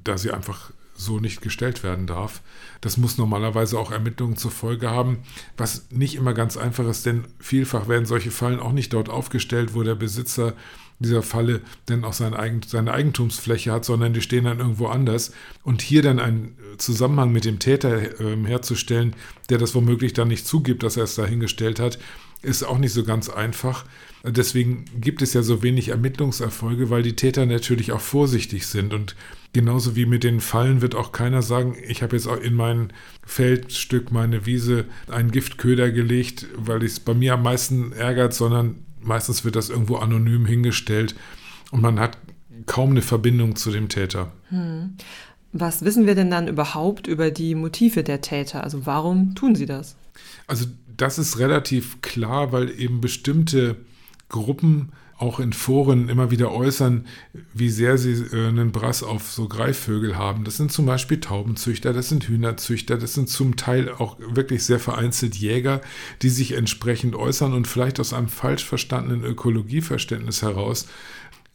da 0.04 0.18
sie 0.18 0.32
einfach 0.32 0.72
so 0.96 1.20
nicht 1.20 1.42
gestellt 1.42 1.84
werden 1.84 2.08
darf. 2.08 2.42
Das 2.82 2.98
muss 2.98 3.20
normalerweise 3.20 3.78
auch 3.78 3.92
Ermittlungen 3.92 4.36
zur 4.36 4.50
Folge 4.50 4.90
haben, 4.90 5.20
was 5.56 5.92
nicht 5.92 6.16
immer 6.16 6.34
ganz 6.34 6.58
einfach 6.58 6.88
ist, 6.88 7.06
denn 7.06 7.26
vielfach 7.40 7.88
werden 7.88 8.08
solche 8.08 8.32
Fallen 8.32 8.60
auch 8.60 8.72
nicht 8.72 8.94
dort 8.94 9.10
aufgestellt, 9.10 9.76
wo 9.76 9.84
der 9.84 9.94
Besitzer 9.94 10.54
dieser 11.00 11.22
Falle 11.22 11.62
denn 11.90 12.04
auch 12.04 12.14
sein 12.14 12.34
Eigen, 12.34 12.62
seine 12.66 12.94
Eigentumsfläche 12.94 13.72
hat, 13.72 13.86
sondern 13.86 14.14
die 14.14 14.22
stehen 14.22 14.46
dann 14.46 14.60
irgendwo 14.60 14.88
anders. 14.88 15.32
Und 15.64 15.82
hier 15.82 16.02
dann 16.02 16.20
einen 16.20 16.58
Zusammenhang 16.78 17.32
mit 17.32 17.46
dem 17.46 17.60
Täter 17.60 18.20
äh, 18.20 18.38
herzustellen, 18.46 19.16
der 19.50 19.58
das 19.58 19.76
womöglich 19.76 20.14
dann 20.14 20.28
nicht 20.28 20.48
zugibt, 20.48 20.84
dass 20.84 20.98
er 20.98 21.04
es 21.04 21.16
dahingestellt 21.16 21.80
hat, 21.80 22.00
ist 22.42 22.64
auch 22.64 22.78
nicht 22.78 22.94
so 22.94 23.04
ganz 23.04 23.30
einfach. 23.30 23.86
Deswegen 24.24 24.86
gibt 25.00 25.22
es 25.22 25.34
ja 25.34 25.42
so 25.42 25.64
wenig 25.64 25.90
Ermittlungserfolge, 25.90 26.90
weil 26.90 27.04
die 27.04 27.16
Täter 27.16 27.46
natürlich 27.46 27.92
auch 27.92 28.02
vorsichtig 28.02 28.68
sind. 28.68 28.94
Und 28.94 29.16
genauso 29.54 29.96
wie 29.96 30.06
mit 30.06 30.24
den 30.24 30.40
Fallen 30.40 30.82
wird 30.82 30.96
auch 30.96 31.12
keiner 31.12 31.42
sagen, 31.42 31.78
ich 31.88 32.04
habe 32.04 32.16
jetzt 32.16 32.28
auch 32.28 32.40
in 32.40 32.56
mein 32.56 32.94
Feldstück, 33.26 34.12
meine 34.12 34.46
Wiese 34.46 34.86
einen 35.08 35.32
Giftköder 35.32 35.92
gelegt, 35.92 36.48
weil 36.56 36.84
es 36.84 37.00
bei 37.00 37.14
mir 37.14 37.36
am 37.36 37.44
meisten 37.44 37.92
ärgert, 37.94 38.34
sondern 38.34 38.87
meistens 39.08 39.44
wird 39.44 39.56
das 39.56 39.70
irgendwo 39.70 39.96
anonym 39.96 40.46
hingestellt 40.46 41.16
und 41.72 41.82
man 41.82 42.00
hat 42.00 42.18
kaum 42.66 42.92
eine 42.92 43.02
Verbindung 43.02 43.56
zu 43.56 43.72
dem 43.72 43.90
Täter. 43.90 44.32
Hm. 44.50 44.96
Was 45.54 45.84
wissen 45.84 46.06
wir 46.06 46.16
denn 46.16 46.30
dann 46.30 46.48
überhaupt 46.48 47.08
über 47.08 47.32
die 47.32 47.56
Motive 47.56 48.04
der 48.04 48.22
Täter? 48.22 48.64
Also 48.64 48.86
warum 48.86 49.34
tun 49.34 49.56
sie 49.56 49.66
das? 49.66 49.96
Also 50.46 50.66
das 50.98 51.18
ist 51.18 51.40
relativ 51.40 52.02
klar, 52.02 52.52
weil 52.52 52.70
eben 52.80 53.02
bestimmte 53.02 53.78
Gruppen 54.30 54.92
auch 55.18 55.40
in 55.40 55.52
Foren 55.52 56.10
immer 56.10 56.30
wieder 56.30 56.52
äußern, 56.52 57.06
wie 57.54 57.70
sehr 57.70 57.98
sie 57.98 58.14
äh, 58.36 58.48
einen 58.48 58.72
Brass 58.72 59.02
auf 59.04 59.32
so 59.32 59.48
Greifvögel 59.48 60.16
haben. 60.18 60.44
Das 60.44 60.58
sind 60.58 60.72
zum 60.72 60.86
Beispiel 60.86 61.20
Taubenzüchter, 61.20 61.92
das 61.92 62.10
sind 62.10 62.28
Hühnerzüchter, 62.28 62.98
das 62.98 63.16
sind 63.16 63.30
zum 63.30 63.56
Teil 63.56 63.90
auch 63.90 64.18
wirklich 64.20 64.64
sehr 64.64 64.80
vereinzelt 64.80 65.36
Jäger, 65.36 65.82
die 66.22 66.30
sich 66.30 66.54
entsprechend 66.54 67.16
äußern 67.16 67.54
und 67.54 67.68
vielleicht 67.68 68.00
aus 68.00 68.14
einem 68.14 68.30
falsch 68.30 68.64
verstandenen 68.64 69.24
Ökologieverständnis 69.24 70.42
heraus 70.42 70.88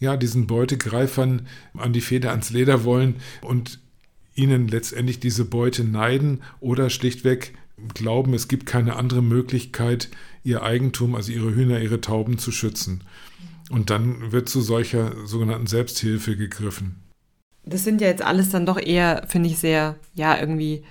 ja, 0.03 0.17
diesen 0.17 0.49
Beutegreifern 0.49 1.47
an 1.75 1.93
die 1.93 2.01
Feder 2.01 2.33
ans 2.33 2.51
Leder 2.51 2.83
wollen 2.83 3.17
und 3.41 3.79
ihnen 4.35 4.67
letztendlich 4.67 5.21
diese 5.21 5.45
Beute 5.45 5.85
neiden 5.85 6.43
oder 6.59 6.91
schlichtweg 6.91 7.55
glauben, 7.95 8.35
es 8.35 8.49
gibt 8.49 8.67
keine 8.67 8.97
andere 8.97 9.23
Möglichkeit, 9.23 10.09
ihr 10.43 10.65
Eigentum, 10.65 11.15
also 11.15 11.31
ihre 11.31 11.55
Hühner, 11.55 11.81
ihre 11.81 12.01
Tauben 12.01 12.39
zu 12.39 12.51
schützen. 12.51 13.05
Und 13.73 13.89
dann 13.89 14.33
wird 14.33 14.51
zu 14.51 14.61
solcher 14.61 15.27
sogenannten 15.27 15.67
Selbsthilfe 15.67 16.37
gegriffen. 16.37 16.97
Das 17.65 17.85
sind 17.85 18.03
ja 18.03 18.09
jetzt 18.09 18.23
alles 18.23 18.51
dann 18.51 18.67
doch 18.67 18.79
eher, 18.79 19.25
finde 19.29 19.49
ich, 19.49 19.59
sehr, 19.59 19.97
ja, 20.15 20.39
irgendwie 20.39 20.85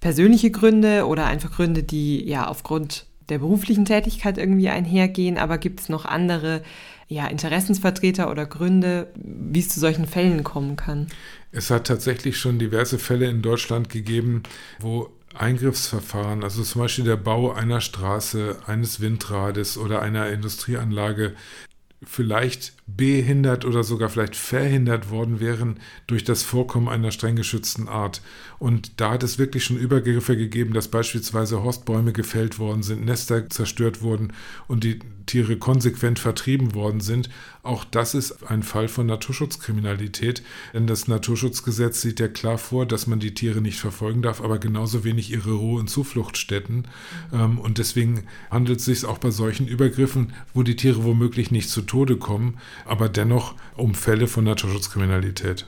persönliche 0.00 0.50
Gründe 0.50 1.06
oder 1.06 1.26
einfach 1.26 1.52
Gründe, 1.52 1.82
die 1.82 2.26
ja 2.26 2.48
aufgrund 2.48 3.04
der 3.28 3.40
beruflichen 3.40 3.84
Tätigkeit 3.84 4.38
irgendwie 4.38 4.70
einhergehen. 4.70 5.36
Aber 5.36 5.58
gibt 5.58 5.80
es 5.80 5.90
noch 5.90 6.06
andere 6.06 6.62
ja, 7.08 7.26
Interessensvertreter 7.26 8.30
oder 8.30 8.46
Gründe, 8.46 9.12
wie 9.16 9.60
es 9.60 9.68
zu 9.68 9.78
solchen 9.78 10.06
Fällen 10.06 10.44
kommen 10.44 10.76
kann? 10.76 11.08
Es 11.52 11.70
hat 11.70 11.86
tatsächlich 11.86 12.38
schon 12.38 12.58
diverse 12.58 12.98
Fälle 12.98 13.28
in 13.28 13.42
Deutschland 13.42 13.90
gegeben, 13.90 14.44
wo 14.80 15.10
Eingriffsverfahren, 15.34 16.42
also 16.42 16.62
zum 16.62 16.80
Beispiel 16.80 17.04
der 17.04 17.16
Bau 17.16 17.52
einer 17.52 17.82
Straße, 17.82 18.56
eines 18.66 19.00
Windrades 19.00 19.76
oder 19.76 20.00
einer 20.00 20.30
Industrieanlage, 20.30 21.34
vielleicht 22.06 22.74
behindert 22.86 23.64
oder 23.64 23.82
sogar 23.82 24.10
vielleicht 24.10 24.36
verhindert 24.36 25.10
worden 25.10 25.40
wären 25.40 25.80
durch 26.06 26.22
das 26.22 26.42
Vorkommen 26.42 26.88
einer 26.88 27.10
streng 27.10 27.34
geschützten 27.34 27.88
Art. 27.88 28.20
Und 28.58 29.00
da 29.00 29.12
hat 29.12 29.22
es 29.22 29.38
wirklich 29.38 29.64
schon 29.64 29.78
Übergriffe 29.78 30.36
gegeben, 30.36 30.74
dass 30.74 30.88
beispielsweise 30.88 31.62
Horstbäume 31.62 32.12
gefällt 32.12 32.58
worden 32.58 32.82
sind, 32.82 33.04
Nester 33.04 33.48
zerstört 33.48 34.02
wurden 34.02 34.32
und 34.68 34.84
die 34.84 35.00
Tiere 35.26 35.56
konsequent 35.56 36.18
vertrieben 36.18 36.74
worden 36.74 37.00
sind. 37.00 37.30
Auch 37.62 37.84
das 37.84 38.14
ist 38.14 38.50
ein 38.50 38.62
Fall 38.62 38.88
von 38.88 39.06
Naturschutzkriminalität, 39.06 40.42
denn 40.74 40.86
das 40.86 41.08
Naturschutzgesetz 41.08 42.02
sieht 42.02 42.20
ja 42.20 42.28
klar 42.28 42.58
vor, 42.58 42.84
dass 42.84 43.06
man 43.06 43.20
die 43.20 43.32
Tiere 43.32 43.62
nicht 43.62 43.78
verfolgen 43.78 44.20
darf, 44.20 44.42
aber 44.42 44.58
genauso 44.58 45.02
wenig 45.02 45.30
ihre 45.30 45.52
Ruhe- 45.52 45.80
und 45.80 45.88
Zufluchtsstätten. 45.88 46.86
Ähm, 47.32 47.58
und 47.58 47.78
deswegen 47.78 48.24
handelt 48.50 48.80
es 48.80 48.84
sich 48.84 49.04
auch 49.06 49.18
bei 49.18 49.30
solchen 49.30 49.66
Übergriffen, 49.66 50.34
wo 50.52 50.62
die 50.62 50.76
Tiere 50.76 51.04
womöglich 51.04 51.50
nicht 51.50 51.70
zu 51.70 51.82
Tode 51.82 52.16
kommen, 52.16 52.58
aber 52.84 53.08
dennoch 53.08 53.54
um 53.76 53.94
Fälle 53.94 54.26
von 54.26 54.44
Naturschutzkriminalität. 54.44 55.66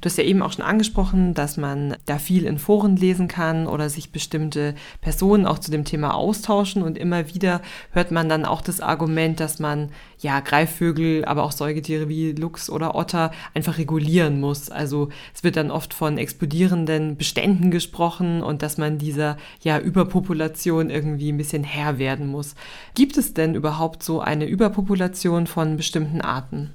Du 0.00 0.06
hast 0.06 0.18
ja 0.18 0.24
eben 0.24 0.42
auch 0.42 0.52
schon 0.52 0.64
angesprochen, 0.64 1.32
dass 1.32 1.56
man 1.56 1.96
da 2.04 2.18
viel 2.18 2.44
in 2.44 2.58
Foren 2.58 2.96
lesen 2.96 3.28
kann 3.28 3.66
oder 3.66 3.88
sich 3.88 4.10
bestimmte 4.10 4.74
Personen 5.00 5.46
auch 5.46 5.58
zu 5.58 5.70
dem 5.70 5.84
Thema 5.84 6.14
austauschen 6.14 6.82
und 6.82 6.98
immer 6.98 7.34
wieder 7.34 7.62
hört 7.92 8.10
man 8.10 8.28
dann 8.28 8.44
auch 8.44 8.60
das 8.60 8.80
Argument, 8.80 9.40
dass 9.40 9.58
man 9.58 9.90
ja 10.18 10.40
Greifvögel, 10.40 11.24
aber 11.24 11.44
auch 11.44 11.52
Säugetiere 11.52 12.08
wie 12.08 12.32
Luchs 12.32 12.68
oder 12.68 12.94
Otter 12.94 13.32
einfach 13.54 13.78
regulieren 13.78 14.40
muss. 14.40 14.70
Also 14.70 15.08
es 15.34 15.44
wird 15.44 15.56
dann 15.56 15.70
oft 15.70 15.94
von 15.94 16.18
explodierenden 16.18 17.16
Beständen 17.16 17.70
gesprochen 17.70 18.42
und 18.42 18.62
dass 18.62 18.78
man 18.78 18.98
dieser 18.98 19.36
ja 19.62 19.78
Überpopulation 19.78 20.90
irgendwie 20.90 21.32
ein 21.32 21.38
bisschen 21.38 21.64
Herr 21.64 21.98
werden 21.98 22.26
muss. 22.26 22.54
Gibt 22.94 23.16
es 23.16 23.34
denn 23.34 23.54
überhaupt 23.54 24.02
so 24.02 24.20
eine 24.20 24.46
Überpopulation 24.46 25.46
von 25.46 25.76
bestimmten 25.76 26.20
Arten? 26.20 26.74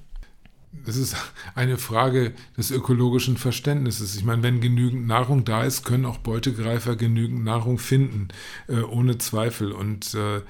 Das 0.86 0.96
ist 0.96 1.16
eine 1.54 1.78
Frage 1.78 2.34
des 2.58 2.72
ökologischen 2.72 3.38
Verständnisses. 3.38 4.16
Ich 4.16 4.24
meine, 4.24 4.44
wenn 4.44 4.62
genügend 4.62 5.06
Nahrung 5.06 5.46
da 5.46 5.64
ist, 5.64 5.84
können 5.84 6.06
auch 6.06 6.18
Beutegreifer 6.18 6.96
genügend 6.96 7.44
Nahrung 7.44 7.78
finden, 7.78 8.30
äh, 8.68 8.82
ohne 8.82 9.18
Zweifel. 9.18 9.72
Und 9.72 10.16
äh, 10.16 10.42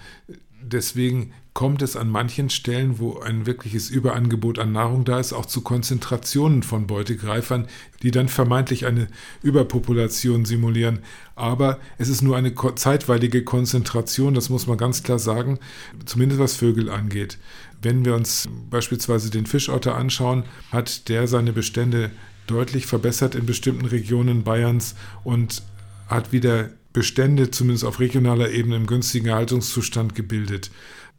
deswegen 0.62 1.34
kommt 1.54 1.82
es 1.82 1.98
an 1.98 2.10
manchen 2.10 2.50
Stellen, 2.50 2.98
wo 3.00 3.20
ein 3.20 3.46
wirkliches 3.46 3.90
Überangebot 3.90 4.58
an 4.58 4.72
Nahrung 4.72 5.04
da 5.04 5.20
ist, 5.20 5.34
auch 5.34 5.46
zu 5.46 5.62
Konzentrationen 5.62 6.64
von 6.64 6.88
Beutegreifern, 6.88 7.68
die 8.04 8.12
dann 8.12 8.30
vermeintlich 8.30 8.86
eine 8.86 9.08
Überpopulation 9.44 10.46
simulieren. 10.46 11.00
Aber 11.36 11.80
es 11.98 12.08
ist 12.08 12.22
nur 12.22 12.38
eine 12.38 12.54
zeitweilige 12.76 13.44
Konzentration, 13.44 14.34
das 14.34 14.50
muss 14.50 14.66
man 14.68 14.78
ganz 14.78 15.04
klar 15.04 15.20
sagen, 15.20 15.60
zumindest 16.06 16.40
was 16.40 16.56
Vögel 16.56 16.90
angeht. 16.90 17.38
Wenn 17.82 18.06
wir 18.06 18.16
uns 18.16 18.48
beispielsweise 18.70 19.30
den 19.30 19.46
Fischotter 19.46 19.96
anschauen, 19.96 20.44
hat 20.72 21.10
der 21.10 21.28
seine 21.28 21.52
Bestände 21.52 22.12
deutlich 22.48 22.86
verbessert 22.86 23.36
in 23.36 23.46
bestimmten 23.46 23.86
Regionen 23.86 24.44
Bayerns 24.44 24.96
und 25.24 25.64
hat 26.08 26.32
wieder 26.32 26.70
Bestände, 26.94 27.52
zumindest 27.52 27.86
auf 27.86 28.00
regionaler 28.00 28.52
Ebene, 28.52 28.76
im 28.76 28.86
günstigen 28.86 29.28
Erhaltungszustand 29.28 30.14
gebildet. 30.14 30.72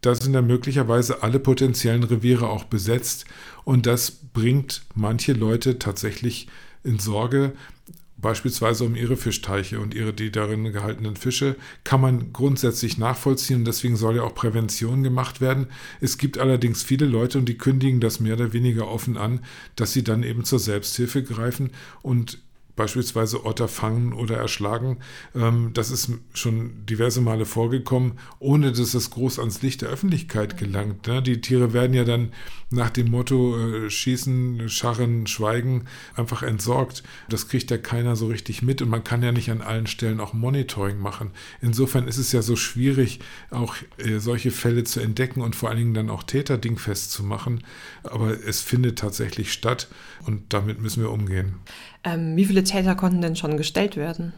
Da 0.03 0.14
sind 0.14 0.33
dann 0.35 0.46
möglicherweise 0.46 1.22
alle 1.22 1.38
potenziellen 1.38 2.03
Reviere 2.03 2.48
auch 2.48 2.64
besetzt 2.64 3.25
und 3.64 3.87
das 3.87 4.11
bringt 4.11 4.83
manche 4.94 5.33
Leute 5.33 5.79
tatsächlich 5.79 6.48
in 6.85 6.98
Sorge, 6.98 7.53
beispielsweise 8.22 8.85
um 8.85 8.94
ihre 8.94 9.16
Fischteiche 9.16 9.80
und 9.80 9.94
ihre 9.94 10.14
die 10.14 10.30
darin 10.32 10.72
gehaltenen 10.72 11.16
Fische, 11.16 11.56
kann 11.85 12.00
man 12.00 12.32
grundsätzlich 12.32 12.96
nachvollziehen. 12.96 13.64
Deswegen 13.64 13.96
soll 13.96 14.16
ja 14.16 14.22
auch 14.22 14.35
Prävention 14.35 15.02
gemacht 15.02 15.40
werden. 15.40 15.66
Es 16.00 16.16
gibt 16.16 16.38
allerdings 16.38 16.82
viele 16.82 17.06
Leute 17.06 17.38
und 17.38 17.48
die 17.48 17.58
kündigen 17.58 18.00
das 18.00 18.20
mehr 18.20 18.35
oder 18.35 18.52
weniger 18.52 18.88
offen 18.88 19.18
an, 19.18 19.40
dass 19.76 19.92
sie 19.92 20.04
dann 20.04 20.22
eben 20.22 20.44
zur 20.44 20.61
Selbsthilfe 20.61 21.22
greifen 21.22 21.70
und 22.00 22.38
beispielsweise 22.76 23.44
Otter 23.44 23.68
fangen 23.68 24.12
oder 24.12 24.37
erschlagen. 24.37 24.98
Ähm, 25.35 25.70
das 25.74 25.90
ist 25.90 26.11
schon 26.32 26.87
diverse 26.87 27.20
Male 27.20 27.44
vorgekommen, 27.44 28.12
ohne 28.38 28.72
dass 28.72 28.94
es 28.94 29.11
groß 29.11 29.38
ans 29.38 29.62
Licht 29.62 29.82
der 29.82 29.90
Öffentlichkeit 29.90 30.56
gelangt. 30.56 31.06
Ne? 31.06 31.22
Die 31.22 31.40
Tiere 31.40 31.72
werden 31.72 31.94
ja 31.94 32.04
dann 32.04 32.32
nach 32.70 32.90
dem 32.90 33.11
Motto 33.11 33.58
äh, 33.58 33.90
schießen, 33.90 34.68
scharren, 34.68 35.26
schweigen 35.26 35.85
einfach 36.16 36.42
entsorgt. 36.42 37.02
Das 37.28 37.48
kriegt 37.48 37.70
ja 37.70 37.78
keiner 37.78 38.16
so 38.16 38.28
richtig 38.28 38.62
mit 38.62 38.80
und 38.80 38.88
man 38.88 39.04
kann 39.04 39.22
ja 39.22 39.32
nicht 39.32 39.50
an 39.50 39.61
allen 39.61 39.87
Stellen 39.87 40.20
auch 40.20 40.32
Monitoring 40.32 40.98
machen. 40.98 41.30
Insofern 41.61 42.08
ist 42.08 42.18
es 42.18 42.32
ja 42.32 42.42
so 42.42 42.56
schwierig, 42.56 43.20
auch 43.50 43.76
äh, 43.98 44.18
solche 44.18 44.50
Fälle 44.50 44.85
zu 44.85 45.00
entdecken 45.00 45.42
und 45.42 45.54
vor 45.54 45.68
allen 45.68 45.78
Dingen 45.78 45.94
dann 45.94 46.11
auch 46.11 46.22
Täter 46.22 46.56
dingfest 46.56 47.12
zu 47.12 47.22
machen. 47.22 47.62
Aber 48.02 48.30
es 48.30 48.62
findet 48.62 48.98
tatsächlich 48.98 49.52
statt 49.52 49.88
und 50.26 50.52
damit 50.52 50.80
müssen 50.80 51.02
wir 51.02 51.11
umgehen. 51.11 51.56
Ähm, 52.05 52.37
wie 52.37 52.45
viele 52.45 52.65
Täter 52.65 52.95
konnten 52.95 53.21
denn 53.21 53.37
schon 53.37 53.57
gestellt 53.57 53.97
werden? 53.97 54.33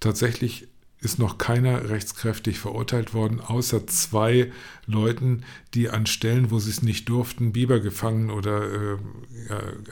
Tatsächlich 0.00 0.68
ist 1.02 1.18
noch 1.18 1.36
keiner 1.36 1.90
rechtskräftig 1.90 2.60
verurteilt 2.60 3.12
worden, 3.12 3.40
außer 3.40 3.88
zwei 3.88 4.52
Leuten, 4.86 5.42
die 5.74 5.90
an 5.90 6.06
Stellen, 6.06 6.52
wo 6.52 6.60
sie 6.60 6.70
es 6.70 6.82
nicht 6.82 7.08
durften, 7.08 7.52
Biber 7.52 7.80
gefangen 7.80 8.30
oder 8.30 8.62
äh, 8.62 8.96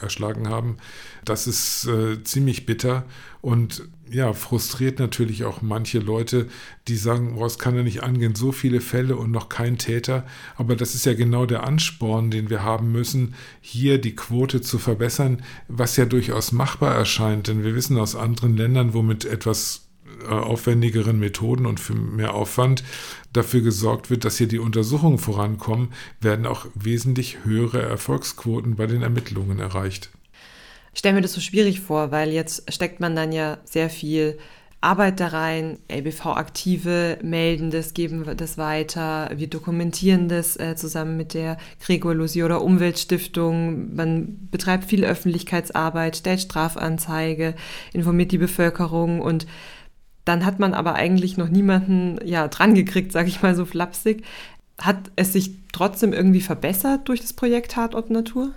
erschlagen 0.01 0.49
haben. 0.49 0.77
Das 1.25 1.49
ist 1.49 1.87
äh, 1.87 2.23
ziemlich 2.23 2.64
bitter 2.64 3.05
und 3.40 3.88
ja, 4.09 4.33
frustriert 4.33 4.99
natürlich 5.01 5.44
auch 5.44 5.62
manche 5.62 5.99
Leute, 5.99 6.49
die 6.87 6.96
sagen, 6.96 7.35
oh, 7.37 7.44
es 7.44 7.59
kann 7.59 7.77
ja 7.77 7.83
nicht 7.83 8.03
angehen, 8.03 8.35
so 8.37 8.53
viele 8.53 8.81
Fälle 8.81 9.16
und 9.16 9.33
noch 9.33 9.49
kein 9.49 9.79
Täter. 9.79 10.27
Aber 10.57 10.77
das 10.77 10.94
ist 10.94 11.07
ja 11.07 11.14
genau 11.14 11.46
der 11.46 11.64
Ansporn, 11.64 12.31
den 12.31 12.51
wir 12.51 12.62
haben 12.62 12.92
müssen, 12.92 13.35
hier 13.61 14.01
die 14.01 14.14
Quote 14.14 14.61
zu 14.61 14.79
verbessern, 14.79 15.42
was 15.68 15.96
ja 15.96 16.07
durchaus 16.07 16.53
machbar 16.53 16.94
erscheint. 16.94 17.49
Denn 17.49 17.64
wir 17.64 17.75
wissen 17.75 17.99
aus 17.99 18.16
anderen 18.16 18.57
Ländern, 18.57 18.94
womit 18.94 19.25
etwas 19.25 19.89
aufwendigeren 20.28 21.18
Methoden 21.18 21.66
und 21.66 21.80
für 21.80 21.94
mehr 21.94 22.35
Aufwand 22.35 22.85
dafür 23.33 23.61
gesorgt 23.61 24.11
wird, 24.11 24.24
dass 24.24 24.38
hier 24.38 24.48
die 24.48 24.59
Untersuchungen 24.59 25.18
vorankommen, 25.18 25.92
werden 26.20 26.46
auch 26.46 26.66
wesentlich 26.74 27.44
höhere 27.44 27.83
Erfolgsquoten 27.83 28.76
bei 28.76 28.87
den 28.87 29.02
Ermittlungen 29.02 29.59
erreicht. 29.59 30.11
Ich 30.92 30.98
stelle 30.98 31.14
mir 31.14 31.22
das 31.22 31.33
so 31.33 31.40
schwierig 31.40 31.80
vor, 31.80 32.11
weil 32.11 32.30
jetzt 32.30 32.72
steckt 32.72 33.00
man 33.00 33.14
dann 33.14 33.33
ja 33.33 33.59
sehr 33.64 33.90
viel 33.90 34.38
Arbeit 34.83 35.20
da 35.20 35.28
rein, 35.28 35.78
LBV-Aktive 35.92 37.18
melden 37.22 37.70
das, 37.70 37.92
geben 37.92 38.24
das 38.37 38.56
weiter, 38.56 39.30
wir 39.35 39.46
dokumentieren 39.46 40.28
das 40.28 40.59
äh, 40.59 40.74
zusammen 40.74 41.18
mit 41.18 41.35
der 41.35 41.59
Gregor 41.85 42.14
Lusi 42.14 42.42
oder 42.42 42.62
Umweltstiftung, 42.62 43.94
man 43.94 44.48
betreibt 44.50 44.85
viel 44.85 45.04
Öffentlichkeitsarbeit, 45.04 46.16
stellt 46.16 46.40
Strafanzeige, 46.40 47.54
informiert 47.92 48.33
die 48.33 48.38
Bevölkerung 48.38 49.20
und 49.20 49.46
dann 50.24 50.44
hat 50.44 50.59
man 50.59 50.74
aber 50.74 50.94
eigentlich 50.94 51.37
noch 51.37 51.48
niemanden 51.48 52.18
ja, 52.24 52.48
dran 52.48 52.74
gekriegt, 52.74 53.12
sage 53.12 53.28
ich 53.28 53.42
mal 53.42 53.54
so 53.54 53.64
flapsig. 53.64 54.24
Hat 54.78 55.11
es 55.16 55.33
sich 55.33 55.52
trotzdem 55.72 56.12
irgendwie 56.12 56.40
verbessert 56.40 57.09
durch 57.09 57.20
das 57.20 57.33
Projekt 57.33 57.72
Tatort 57.72 58.11
Natur? 58.11 58.52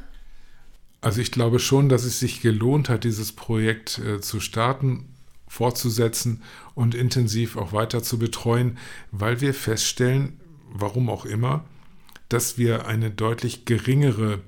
Also 1.01 1.19
ich 1.19 1.31
glaube 1.31 1.59
schon, 1.59 1.89
dass 1.89 2.05
es 2.05 2.19
sich 2.19 2.41
gelohnt 2.41 2.87
hat, 2.87 3.03
dieses 3.03 3.33
Projekt 3.33 3.99
äh, 3.99 4.21
zu 4.21 4.39
starten, 4.39 5.09
fortzusetzen 5.47 6.41
und 6.75 6.95
intensiv 6.95 7.57
auch 7.57 7.73
weiter 7.73 8.01
zu 8.01 8.17
betreuen, 8.17 8.77
weil 9.11 9.41
wir 9.41 9.53
feststellen, 9.53 10.39
warum 10.71 11.09
auch 11.09 11.25
immer, 11.25 11.65
dass 12.29 12.57
wir 12.57 12.87
eine 12.87 13.11
deutlich 13.11 13.65
geringere 13.65 14.39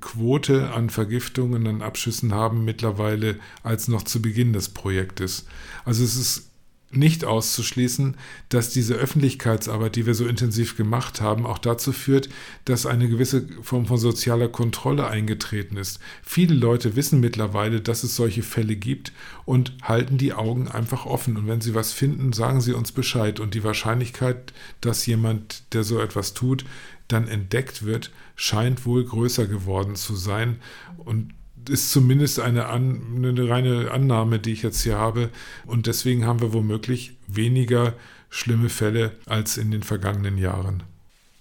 Quote 0.00 0.70
an 0.72 0.90
Vergiftungen, 0.90 1.66
an 1.66 1.82
Abschüssen 1.82 2.32
haben 2.32 2.64
mittlerweile 2.64 3.38
als 3.62 3.88
noch 3.88 4.02
zu 4.02 4.22
Beginn 4.22 4.52
des 4.52 4.68
Projektes. 4.68 5.46
Also 5.84 6.04
es 6.04 6.16
ist 6.16 6.48
nicht 6.90 7.24
auszuschließen, 7.24 8.16
dass 8.48 8.70
diese 8.70 8.94
Öffentlichkeitsarbeit, 8.94 9.96
die 9.96 10.06
wir 10.06 10.14
so 10.14 10.26
intensiv 10.26 10.76
gemacht 10.76 11.20
haben, 11.20 11.44
auch 11.44 11.58
dazu 11.58 11.92
führt, 11.92 12.30
dass 12.64 12.86
eine 12.86 13.08
gewisse 13.08 13.46
Form 13.62 13.84
von 13.84 13.98
sozialer 13.98 14.48
Kontrolle 14.48 15.06
eingetreten 15.06 15.76
ist. 15.76 16.00
Viele 16.22 16.54
Leute 16.54 16.96
wissen 16.96 17.20
mittlerweile, 17.20 17.82
dass 17.82 18.04
es 18.04 18.16
solche 18.16 18.42
Fälle 18.42 18.74
gibt 18.74 19.12
und 19.44 19.74
halten 19.82 20.16
die 20.16 20.32
Augen 20.32 20.68
einfach 20.68 21.04
offen. 21.04 21.36
Und 21.36 21.46
wenn 21.46 21.60
sie 21.60 21.74
was 21.74 21.92
finden, 21.92 22.32
sagen 22.32 22.62
sie 22.62 22.72
uns 22.72 22.92
Bescheid. 22.92 23.38
Und 23.38 23.52
die 23.52 23.64
Wahrscheinlichkeit, 23.64 24.54
dass 24.80 25.04
jemand, 25.04 25.74
der 25.74 25.84
so 25.84 26.00
etwas 26.00 26.32
tut, 26.32 26.64
dann 27.08 27.28
entdeckt 27.28 27.84
wird, 27.84 28.12
scheint 28.36 28.86
wohl 28.86 29.04
größer 29.04 29.46
geworden 29.46 29.96
zu 29.96 30.14
sein. 30.16 30.60
Und 30.96 31.32
ist 31.68 31.90
zumindest 31.90 32.40
eine, 32.40 32.66
An, 32.66 33.02
eine 33.16 33.48
reine 33.48 33.90
Annahme, 33.90 34.38
die 34.38 34.52
ich 34.52 34.62
jetzt 34.62 34.82
hier 34.82 34.96
habe. 34.96 35.30
Und 35.66 35.86
deswegen 35.86 36.24
haben 36.26 36.40
wir 36.40 36.52
womöglich 36.52 37.16
weniger 37.26 37.94
schlimme 38.30 38.68
Fälle 38.68 39.12
als 39.26 39.56
in 39.56 39.70
den 39.70 39.82
vergangenen 39.82 40.38
Jahren. 40.38 40.82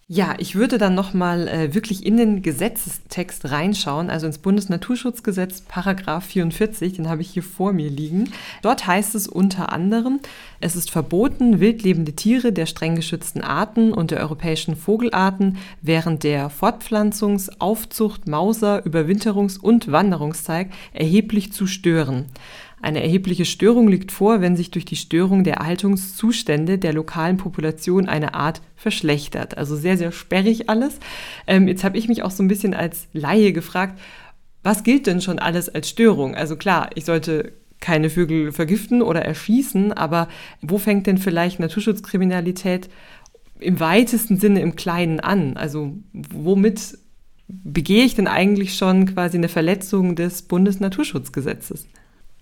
Ja, 0.09 0.35
ich 0.37 0.55
würde 0.55 0.77
dann 0.77 0.95
nochmal 0.95 1.49
äh, 1.49 1.73
wirklich 1.73 2.05
in 2.05 2.15
den 2.15 2.41
Gesetzestext 2.41 3.51
reinschauen, 3.51 4.09
also 4.09 4.25
ins 4.25 4.37
Bundesnaturschutzgesetz, 4.37 5.59
Paragraph 5.67 6.23
44, 6.27 6.93
den 6.93 7.09
habe 7.09 7.21
ich 7.21 7.29
hier 7.29 7.43
vor 7.43 7.73
mir 7.73 7.89
liegen. 7.89 8.31
Dort 8.61 8.87
heißt 8.87 9.15
es 9.15 9.27
unter 9.27 9.73
anderem, 9.73 10.21
es 10.61 10.77
ist 10.77 10.91
verboten, 10.91 11.59
wildlebende 11.59 12.13
Tiere 12.13 12.53
der 12.53 12.67
streng 12.67 12.95
geschützten 12.95 13.41
Arten 13.41 13.91
und 13.91 14.11
der 14.11 14.21
europäischen 14.21 14.77
Vogelarten 14.77 15.57
während 15.81 16.23
der 16.23 16.49
Fortpflanzungs-, 16.49 17.59
Aufzucht-, 17.59 18.29
Mauser-, 18.29 18.85
Überwinterungs- 18.85 19.59
und 19.59 19.91
Wanderungszeit 19.91 20.69
erheblich 20.93 21.51
zu 21.51 21.67
stören. 21.67 22.27
Eine 22.79 23.01
erhebliche 23.01 23.45
Störung 23.45 23.87
liegt 23.87 24.11
vor, 24.11 24.41
wenn 24.41 24.55
sich 24.55 24.69
durch 24.69 24.85
die 24.85 24.95
Störung 24.95 25.43
der 25.43 25.55
Erhaltungszustände 25.55 26.77
der 26.77 26.93
lokalen 26.93 27.37
Population 27.37 28.07
eine 28.07 28.35
Art 28.35 28.61
verschlechtert. 28.75 29.57
Also 29.57 29.75
sehr, 29.75 29.97
sehr 29.97 30.11
sperrig 30.11 30.69
alles. 30.69 30.99
Ähm, 31.47 31.67
jetzt 31.67 31.83
habe 31.83 31.97
ich 31.97 32.07
mich 32.07 32.21
auch 32.21 32.31
so 32.31 32.43
ein 32.43 32.47
bisschen 32.47 32.75
als 32.75 33.07
Laie 33.13 33.51
gefragt, 33.51 33.99
was 34.61 34.83
gilt 34.83 35.07
denn 35.07 35.21
schon 35.21 35.39
alles 35.39 35.69
als 35.69 35.89
Störung? 35.89 36.35
Also 36.35 36.55
klar, 36.55 36.89
ich 36.95 37.05
sollte 37.05 37.53
keine 37.79 38.09
Vögel 38.09 38.51
vergiften 38.51 39.01
oder 39.01 39.23
erschießen, 39.23 39.93
aber 39.93 40.27
wo 40.61 40.77
fängt 40.77 41.07
denn 41.07 41.17
vielleicht 41.17 41.59
Naturschutzkriminalität 41.59 42.89
im 43.59 43.79
weitesten 43.79 44.37
Sinne 44.39 44.61
im 44.61 44.75
Kleinen 44.75 45.19
an? 45.19 45.57
Also 45.57 45.97
womit 46.13 46.97
begehe 47.47 48.03
ich 48.03 48.15
denn 48.15 48.27
eigentlich 48.27 48.75
schon 48.75 49.05
quasi 49.05 49.37
eine 49.37 49.49
Verletzung 49.49 50.15
des 50.15 50.43
Bundesnaturschutzgesetzes? 50.43 51.87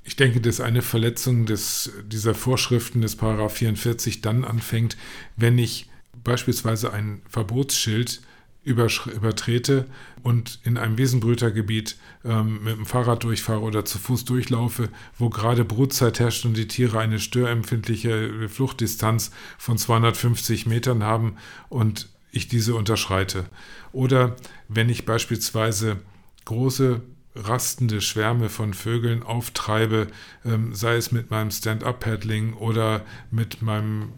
Ich 0.08 0.16
denke, 0.16 0.40
dass 0.40 0.62
eine 0.62 0.84
Verletzung 0.84 1.48
des, 1.48 1.92
dieser 2.06 2.36
Vorschriften 2.36 3.02
des 3.02 3.16
Paragraph 3.16 3.54
44 3.54 4.22
dann 4.22 4.46
anfängt, 4.46 4.98
wenn 5.36 5.58
ich 5.58 5.90
beispielsweise 6.24 6.94
ein 6.94 7.24
Verbotsschild 7.28 8.22
übertrete 8.64 9.86
und 10.24 10.60
in 10.64 10.78
einem 10.78 10.98
Wiesenbrütergebiet 10.98 11.98
ähm, 12.24 12.64
mit 12.64 12.78
dem 12.78 12.86
Fahrrad 12.86 13.24
durchfahre 13.24 13.62
oder 13.62 13.86
zu 13.86 14.00
Fuß 14.00 14.26
durchlaufe, 14.26 14.90
wo 15.18 15.30
gerade 15.30 15.66
Brutzeit 15.66 16.20
herrscht 16.20 16.46
und 16.46 16.56
die 16.56 16.68
Tiere 16.68 17.00
eine 17.00 17.20
störempfindliche 17.20 18.50
Fluchtdistanz 18.50 19.32
von 19.58 19.78
250 19.78 20.66
Metern 20.66 21.04
haben 21.04 21.36
und 21.70 22.10
ich 22.32 22.48
diese 22.48 22.76
unterschreite. 22.76 23.46
Oder 23.92 24.36
wenn 24.68 24.90
ich 24.90 25.06
beispielsweise 25.06 25.98
große 26.46 27.02
rastende 27.36 28.02
Schwärme 28.02 28.50
von 28.50 28.74
Vögeln 28.74 29.24
auftreibe, 29.24 30.08
ähm, 30.46 30.74
sei 30.74 30.96
es 30.96 31.12
mit 31.12 31.32
meinem 31.32 31.52
Stand-up-Paddling 31.52 32.54
oder 32.54 33.06
mit 33.32 33.62
meinem 33.62 34.14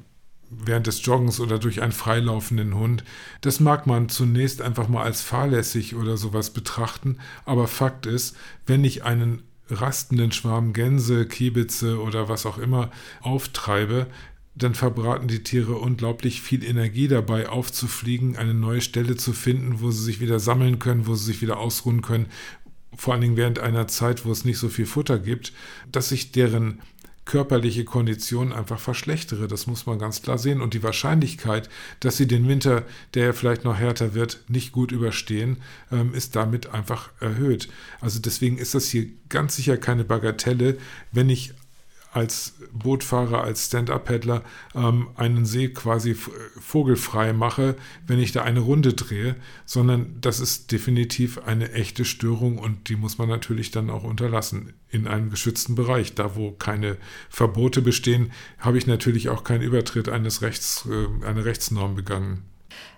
während 0.50 0.88
des 0.88 1.06
Joggens 1.06 1.40
oder 1.42 1.60
durch 1.60 1.82
einen 1.82 1.92
freilaufenden 1.92 2.76
Hund. 2.76 3.04
Das 3.42 3.60
mag 3.60 3.86
man 3.86 4.08
zunächst 4.08 4.62
einfach 4.62 4.88
mal 4.88 5.04
als 5.04 5.22
fahrlässig 5.22 5.96
oder 5.96 6.16
sowas 6.16 6.52
betrachten, 6.52 7.18
aber 7.44 7.68
Fakt 7.68 8.06
ist, 8.06 8.38
wenn 8.66 8.86
ich 8.86 9.04
einen 9.04 9.44
rastenden 9.70 10.32
Schwarm 10.32 10.72
Gänse, 10.72 11.28
Kiebitze 11.28 12.02
oder 12.02 12.30
was 12.30 12.46
auch 12.46 12.58
immer 12.58 12.92
auftreibe, 13.22 14.08
dann 14.56 14.74
verbraten 14.74 15.28
die 15.28 15.44
Tiere 15.44 15.76
unglaublich 15.76 16.42
viel 16.42 16.64
Energie 16.64 17.08
dabei, 17.08 17.50
aufzufliegen, 17.50 18.38
eine 18.38 18.56
neue 18.56 18.82
Stelle 18.82 19.16
zu 19.16 19.34
finden, 19.34 19.82
wo 19.82 19.92
sie 19.92 20.04
sich 20.04 20.20
wieder 20.20 20.40
sammeln 20.40 20.80
können, 20.80 21.06
wo 21.06 21.14
sie 21.14 21.26
sich 21.26 21.42
wieder 21.42 21.58
ausruhen 21.58 22.02
können, 22.02 22.28
vor 22.96 23.14
allen 23.14 23.22
Dingen 23.22 23.38
während 23.38 23.60
einer 23.60 23.88
Zeit, 23.88 24.26
wo 24.26 24.32
es 24.32 24.46
nicht 24.46 24.58
so 24.58 24.70
viel 24.70 24.86
Futter 24.86 25.20
gibt, 25.20 25.54
dass 25.92 26.10
sich 26.10 26.32
deren 26.32 26.82
körperliche 27.28 27.84
Kondition 27.84 28.54
einfach 28.54 28.80
verschlechtere. 28.80 29.48
Das 29.48 29.68
muss 29.68 29.86
man 29.86 30.00
ganz 30.00 30.22
klar 30.22 30.38
sehen. 30.38 30.62
Und 30.62 30.74
die 30.74 30.82
Wahrscheinlichkeit, 30.82 31.70
dass 32.00 32.18
sie 32.18 32.28
den 32.28 32.48
Winter, 32.48 32.84
der 33.14 33.26
ja 33.26 33.34
vielleicht 33.34 33.66
noch 33.66 33.78
härter 33.78 34.14
wird, 34.14 34.40
nicht 34.48 34.72
gut 34.72 34.92
überstehen, 34.92 35.58
ähm, 35.92 36.14
ist 36.14 36.36
damit 36.36 36.74
einfach 36.74 37.12
erhöht. 37.20 37.68
Also 38.00 38.20
deswegen 38.20 38.58
ist 38.58 38.74
das 38.74 38.88
hier 38.88 39.08
ganz 39.30 39.58
sicher 39.58 39.78
keine 39.78 40.06
Bagatelle, 40.06 40.78
wenn 41.12 41.30
ich 41.30 41.54
als 42.14 42.54
Bootfahrer, 42.72 43.44
als 43.44 43.68
Stand-up-Paddler 43.68 44.44
ähm, 44.76 45.10
einen 45.16 45.46
See 45.46 45.70
quasi 45.70 46.16
vogelfrei 46.60 47.34
mache, 47.34 47.76
wenn 48.06 48.20
ich 48.20 48.32
da 48.32 48.44
eine 48.44 48.60
Runde 48.60 48.94
drehe, 48.94 49.36
sondern 49.66 50.18
das 50.22 50.40
ist 50.40 50.72
definitiv 50.72 51.40
eine 51.40 51.72
echte 51.74 52.06
Störung 52.06 52.58
und 52.58 52.90
die 52.90 52.96
muss 52.96 53.18
man 53.18 53.30
natürlich 53.30 53.72
dann 53.72 53.90
auch 53.90 54.04
unterlassen 54.04 54.74
in 54.90 55.08
einem 55.08 55.30
geschützten 55.30 55.76
Bereich. 55.76 56.16
Da, 56.16 56.36
wo 56.36 56.52
keine 56.52 56.98
Verbote 57.30 57.82
bestehen, 57.82 58.32
habe 58.60 58.78
ich 58.78 58.88
natürlich 58.88 59.30
auch 59.30 59.44
keinen 59.44 59.62
Übertritt 59.62 60.10
eines 60.10 60.42
Rechts, 60.42 60.88
äh, 60.90 61.26
einer 61.26 61.46
Rechtsnorm 61.46 61.96
begangen. 61.96 62.44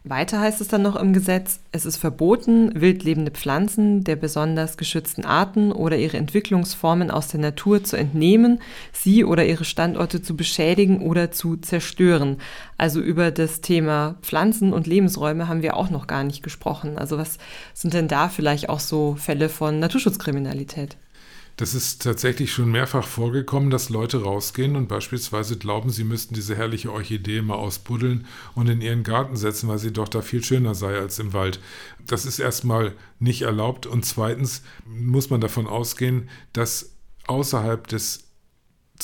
Weiter 0.04 0.40
heißt 0.40 0.62
es 0.62 0.68
dann 0.68 0.82
noch 0.82 0.96
im 0.96 1.14
Gesetz, 1.14 1.60
es 1.72 1.86
ist 1.86 1.98
verboten, 1.98 2.72
wildlebende 2.80 3.32
Pflanzen 3.32 4.04
der 4.04 4.16
besonders 4.16 4.78
geschützten 4.78 5.26
Arten 5.26 5.72
oder 5.72 5.98
ihre 5.98 6.18
Entwicklungsformen 6.18 7.12
aus 7.12 7.28
der 7.28 7.40
Natur 7.40 7.84
zu 7.84 7.96
entnehmen, 7.98 8.60
sie 8.94 9.24
oder 9.26 9.46
ihre 9.46 9.66
Standorte 9.66 10.22
zu 10.22 10.36
beschädigen 10.36 11.02
oder 11.02 11.32
zu 11.32 11.58
zerstören. 11.58 12.38
Also 12.78 13.02
über 13.02 13.32
das 13.32 13.62
Thema 13.62 14.16
Pflanzen 14.22 14.74
und 14.74 14.88
Lebensräume 14.88 15.48
haben 15.48 15.62
wir 15.62 15.76
auch 15.76 15.90
noch 15.90 16.08
gar 16.08 16.24
nicht 16.24 16.44
gesprochen. 16.44 16.98
Also 16.98 17.18
was 17.18 17.38
sind 17.74 17.94
denn 17.94 18.08
da 18.08 18.30
vielleicht 18.30 18.70
auch 18.70 18.80
so 18.80 19.16
Fälle 19.16 19.50
von 19.50 19.80
Naturschutzkriminalität? 19.80 20.98
Das 21.60 21.74
ist 21.74 22.04
tatsächlich 22.04 22.54
schon 22.54 22.72
mehrfach 22.72 23.06
vorgekommen, 23.06 23.70
dass 23.70 23.90
Leute 23.90 24.24
rausgehen 24.24 24.78
und 24.78 24.88
beispielsweise 24.88 25.58
glauben, 25.58 25.90
sie 25.90 26.06
müssten 26.06 26.34
diese 26.34 26.56
herrliche 26.56 26.90
Orchidee 26.90 27.42
mal 27.42 27.56
ausbuddeln 27.56 28.26
und 28.56 28.70
in 28.70 28.80
ihren 28.80 29.04
Garten 29.04 29.36
setzen, 29.36 29.68
weil 29.68 29.78
sie 29.78 29.92
doch 29.92 30.08
da 30.08 30.22
viel 30.22 30.42
schöner 30.42 30.74
sei 30.74 30.98
als 30.98 31.20
im 31.20 31.34
Wald. 31.34 31.60
Das 32.08 32.26
ist 32.26 32.40
erstmal 32.40 32.94
nicht 33.20 33.42
erlaubt 33.42 33.88
und 33.88 34.06
zweitens 34.06 34.64
muss 34.86 35.30
man 35.32 35.42
davon 35.42 35.68
ausgehen, 35.68 36.30
dass 36.54 36.94
außerhalb 37.28 37.86
des 37.88 38.29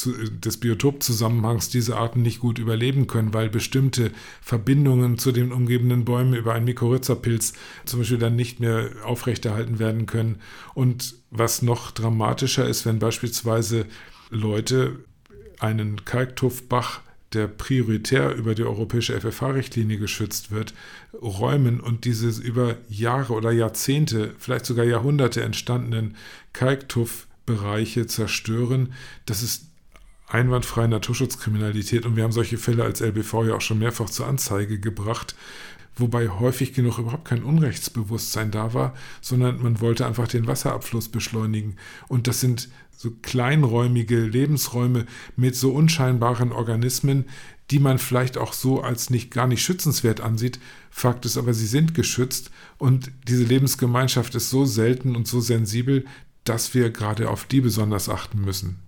des 0.03 0.57
Biotopzusammenhangs 0.57 1.69
diese 1.69 1.95
Arten 1.95 2.21
nicht 2.21 2.39
gut 2.39 2.59
überleben 2.59 3.07
können, 3.07 3.33
weil 3.33 3.49
bestimmte 3.49 4.11
Verbindungen 4.41 5.17
zu 5.17 5.31
den 5.31 5.51
umgebenden 5.51 6.03
Bäumen 6.03 6.33
über 6.33 6.53
einen 6.53 6.65
Mykorrhizapilz 6.65 7.53
zum 7.85 7.99
Beispiel 7.99 8.17
dann 8.17 8.35
nicht 8.35 8.59
mehr 8.59 8.89
aufrechterhalten 9.03 9.79
werden 9.79 10.05
können. 10.05 10.41
Und 10.73 11.15
was 11.31 11.61
noch 11.61 11.91
dramatischer 11.91 12.67
ist, 12.67 12.85
wenn 12.85 12.99
beispielsweise 12.99 13.85
Leute 14.29 14.99
einen 15.59 16.03
Kalktuffbach 16.03 17.01
der 17.33 17.47
prioritär 17.47 18.33
über 18.35 18.55
die 18.55 18.63
europäische 18.63 19.19
FFH-Richtlinie 19.19 19.97
geschützt 19.97 20.51
wird, 20.51 20.73
räumen 21.13 21.79
und 21.79 22.05
diese 22.05 22.29
über 22.41 22.75
Jahre 22.89 23.33
oder 23.33 23.51
Jahrzehnte, 23.51 24.33
vielleicht 24.37 24.65
sogar 24.65 24.85
Jahrhunderte 24.85 25.41
entstandenen 25.41 26.15
Kalktuff-Bereiche 26.53 28.07
zerstören, 28.07 28.93
das 29.25 29.43
ist 29.43 29.67
einwandfreie 30.27 30.87
Naturschutzkriminalität 30.87 32.05
und 32.05 32.15
wir 32.15 32.23
haben 32.23 32.31
solche 32.31 32.57
Fälle 32.57 32.83
als 32.83 33.01
LBV 33.01 33.45
ja 33.45 33.55
auch 33.55 33.61
schon 33.61 33.79
mehrfach 33.79 34.09
zur 34.09 34.27
Anzeige 34.27 34.79
gebracht, 34.79 35.35
wobei 35.95 36.29
häufig 36.29 36.73
genug 36.73 36.97
überhaupt 36.97 37.25
kein 37.25 37.43
Unrechtsbewusstsein 37.43 38.51
da 38.51 38.73
war, 38.73 38.93
sondern 39.21 39.61
man 39.61 39.81
wollte 39.81 40.05
einfach 40.05 40.27
den 40.27 40.47
Wasserabfluss 40.47 41.09
beschleunigen. 41.09 41.77
Und 42.07 42.27
das 42.27 42.41
sind 42.41 42.69
so 42.97 43.11
kleinräumige 43.21 44.19
Lebensräume 44.19 45.05
mit 45.35 45.55
so 45.55 45.71
unscheinbaren 45.71 46.51
Organismen, 46.51 47.25
die 47.71 47.79
man 47.79 47.97
vielleicht 47.97 48.37
auch 48.37 48.53
so 48.53 48.81
als 48.81 49.09
nicht 49.09 49.31
gar 49.31 49.47
nicht 49.47 49.63
schützenswert 49.63 50.21
ansieht. 50.21 50.59
Fakt 50.91 51.25
ist 51.25 51.37
aber, 51.37 51.53
sie 51.53 51.67
sind 51.67 51.93
geschützt 51.93 52.51
und 52.77 53.11
diese 53.27 53.43
Lebensgemeinschaft 53.43 54.35
ist 54.35 54.49
so 54.49 54.65
selten 54.65 55.15
und 55.15 55.27
so 55.27 55.39
sensibel, 55.39 56.05
dass 56.43 56.73
wir 56.73 56.91
gerade 56.91 57.29
auf 57.29 57.45
die 57.45 57.61
besonders 57.61 58.07
achten 58.07 58.41
müssen. 58.41 58.84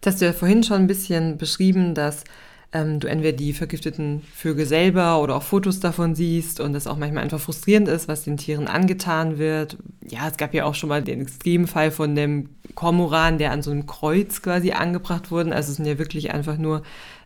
Das 0.00 0.14
hast 0.14 0.20
du 0.20 0.26
ja 0.26 0.32
vorhin 0.32 0.62
schon 0.62 0.78
ein 0.78 0.86
bisschen 0.86 1.38
beschrieben, 1.38 1.94
dass 1.94 2.24
ähm, 2.72 3.00
du 3.00 3.08
entweder 3.08 3.36
die 3.36 3.52
vergifteten 3.52 4.22
Vögel 4.34 4.66
selber 4.66 5.20
oder 5.22 5.36
auch 5.36 5.42
Fotos 5.42 5.80
davon 5.80 6.14
siehst 6.14 6.60
und 6.60 6.72
das 6.72 6.86
auch 6.86 6.98
manchmal 6.98 7.22
einfach 7.24 7.40
frustrierend 7.40 7.88
ist, 7.88 8.08
was 8.08 8.24
den 8.24 8.36
Tieren 8.36 8.68
angetan 8.68 9.38
wird. 9.38 9.78
Ja, 10.06 10.28
es 10.28 10.36
gab 10.36 10.52
ja 10.54 10.64
auch 10.64 10.74
schon 10.74 10.90
mal 10.90 11.02
den 11.02 11.22
Extremfall 11.22 11.90
von 11.90 12.14
dem 12.14 12.50
Kormoran, 12.74 13.38
der 13.38 13.52
an 13.52 13.62
so 13.62 13.70
einem 13.70 13.86
Kreuz 13.86 14.42
quasi 14.42 14.72
angebracht 14.72 15.30
wurde. 15.30 15.54
Also 15.54 15.70
es 15.70 15.76
sind 15.76 15.86
ja 15.86 15.98
wirklich 15.98 16.32
einfach 16.32 16.58
nur 16.58 16.82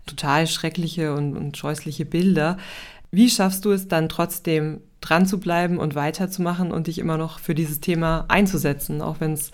total 0.07 0.47
schreckliche 0.47 1.13
und, 1.15 1.37
und 1.37 1.57
scheußliche 1.57 2.05
Bilder. 2.05 2.57
Wie 3.11 3.29
schaffst 3.29 3.65
du 3.65 3.73
es 3.73 3.89
dann 3.89 4.09
trotzdem 4.09 4.81
dran 5.01 5.27
zu 5.27 5.41
bleiben 5.41 5.79
und 5.79 5.97
weiterzumachen 5.97 6.71
und 6.71 6.87
dich 6.87 6.99
immer 6.99 7.19
noch 7.19 7.41
für 7.41 7.55
dieses 7.55 7.81
Thema 7.81 8.25
einzusetzen, 8.29 9.03
auch 9.03 9.17
wenn 9.19 9.33
es 9.33 9.51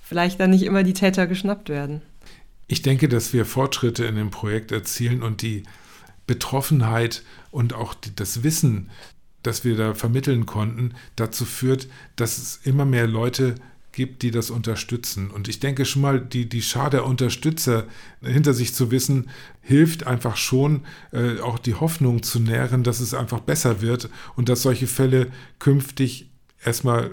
vielleicht 0.00 0.38
dann 0.38 0.50
nicht 0.50 0.62
immer 0.62 0.84
die 0.84 0.94
Täter 0.94 1.26
geschnappt 1.26 1.68
werden? 1.68 2.00
Ich 2.66 2.82
denke, 2.82 3.08
dass 3.08 3.32
wir 3.32 3.44
Fortschritte 3.44 4.04
in 4.04 4.16
dem 4.16 4.30
Projekt 4.30 4.72
erzielen 4.72 5.22
und 5.22 5.42
die 5.42 5.64
Betroffenheit 6.26 7.22
und 7.50 7.74
auch 7.74 7.94
die, 7.94 8.14
das 8.14 8.42
Wissen, 8.42 8.90
das 9.42 9.64
wir 9.64 9.76
da 9.76 9.94
vermitteln 9.94 10.46
konnten, 10.46 10.94
dazu 11.16 11.44
führt, 11.44 11.88
dass 12.16 12.38
es 12.38 12.60
immer 12.64 12.84
mehr 12.84 13.06
Leute 13.06 13.56
gibt, 13.92 14.22
die 14.22 14.30
das 14.30 14.50
unterstützen. 14.50 15.30
Und 15.30 15.48
ich 15.48 15.60
denke 15.60 15.84
schon 15.84 16.02
mal, 16.02 16.20
die, 16.20 16.48
die 16.48 16.62
Schar 16.62 16.90
der 16.90 17.04
Unterstützer 17.04 17.86
hinter 18.22 18.54
sich 18.54 18.74
zu 18.74 18.90
wissen, 18.90 19.28
hilft 19.60 20.06
einfach 20.06 20.36
schon, 20.36 20.82
äh, 21.12 21.40
auch 21.40 21.58
die 21.58 21.74
Hoffnung 21.74 22.22
zu 22.22 22.40
nähren, 22.40 22.84
dass 22.84 23.00
es 23.00 23.12
einfach 23.14 23.40
besser 23.40 23.82
wird 23.82 24.08
und 24.34 24.48
dass 24.48 24.62
solche 24.62 24.86
Fälle 24.86 25.30
künftig 25.58 26.30
erstmal 26.64 27.10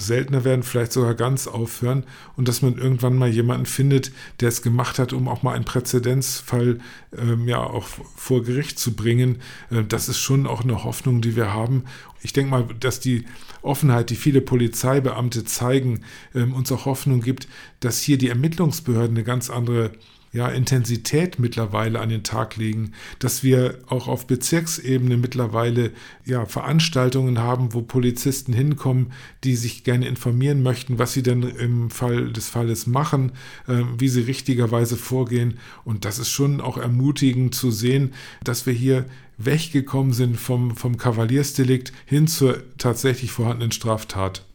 seltener 0.00 0.44
werden, 0.44 0.62
vielleicht 0.62 0.92
sogar 0.92 1.14
ganz 1.14 1.46
aufhören 1.46 2.04
und 2.36 2.48
dass 2.48 2.62
man 2.62 2.76
irgendwann 2.76 3.16
mal 3.16 3.28
jemanden 3.28 3.66
findet, 3.66 4.12
der 4.40 4.48
es 4.48 4.62
gemacht 4.62 4.98
hat, 4.98 5.12
um 5.12 5.28
auch 5.28 5.42
mal 5.42 5.54
einen 5.54 5.64
Präzedenzfall 5.64 6.78
ähm, 7.16 7.48
ja 7.48 7.58
auch 7.58 7.86
vor 8.16 8.42
Gericht 8.42 8.78
zu 8.78 8.94
bringen. 8.94 9.38
Äh, 9.70 9.84
das 9.84 10.08
ist 10.08 10.18
schon 10.18 10.46
auch 10.46 10.62
eine 10.62 10.84
Hoffnung, 10.84 11.20
die 11.20 11.36
wir 11.36 11.52
haben. 11.52 11.84
Ich 12.22 12.32
denke 12.32 12.50
mal, 12.50 12.66
dass 12.80 13.00
die 13.00 13.24
Offenheit, 13.62 14.10
die 14.10 14.16
viele 14.16 14.40
Polizeibeamte 14.40 15.44
zeigen, 15.44 16.02
ähm, 16.34 16.54
uns 16.54 16.72
auch 16.72 16.86
Hoffnung 16.86 17.20
gibt, 17.20 17.48
dass 17.80 18.00
hier 18.00 18.18
die 18.18 18.28
Ermittlungsbehörden 18.28 19.16
eine 19.16 19.24
ganz 19.24 19.50
andere 19.50 19.92
ja, 20.36 20.48
Intensität 20.48 21.38
mittlerweile 21.38 21.98
an 21.98 22.10
den 22.10 22.22
Tag 22.22 22.56
legen, 22.56 22.92
dass 23.18 23.42
wir 23.42 23.78
auch 23.86 24.06
auf 24.06 24.26
Bezirksebene 24.26 25.16
mittlerweile 25.16 25.92
ja, 26.26 26.44
Veranstaltungen 26.44 27.38
haben, 27.38 27.72
wo 27.72 27.80
Polizisten 27.80 28.52
hinkommen, 28.52 29.12
die 29.44 29.56
sich 29.56 29.82
gerne 29.82 30.06
informieren 30.06 30.62
möchten, 30.62 30.98
was 30.98 31.14
sie 31.14 31.22
denn 31.22 31.42
im 31.42 31.88
Fall 31.88 32.32
des 32.32 32.50
Falles 32.50 32.86
machen, 32.86 33.32
äh, 33.66 33.82
wie 33.96 34.08
sie 34.08 34.20
richtigerweise 34.20 34.96
vorgehen. 34.96 35.58
Und 35.84 36.04
das 36.04 36.18
ist 36.18 36.30
schon 36.30 36.60
auch 36.60 36.76
ermutigend 36.76 37.54
zu 37.54 37.70
sehen, 37.70 38.12
dass 38.44 38.66
wir 38.66 38.74
hier 38.74 39.06
weggekommen 39.38 40.12
sind 40.12 40.36
vom, 40.36 40.76
vom 40.76 40.98
Kavaliersdelikt 40.98 41.94
hin 42.04 42.26
zur 42.26 42.62
tatsächlich 42.76 43.32
vorhandenen 43.32 43.72
Straftat. 43.72 44.45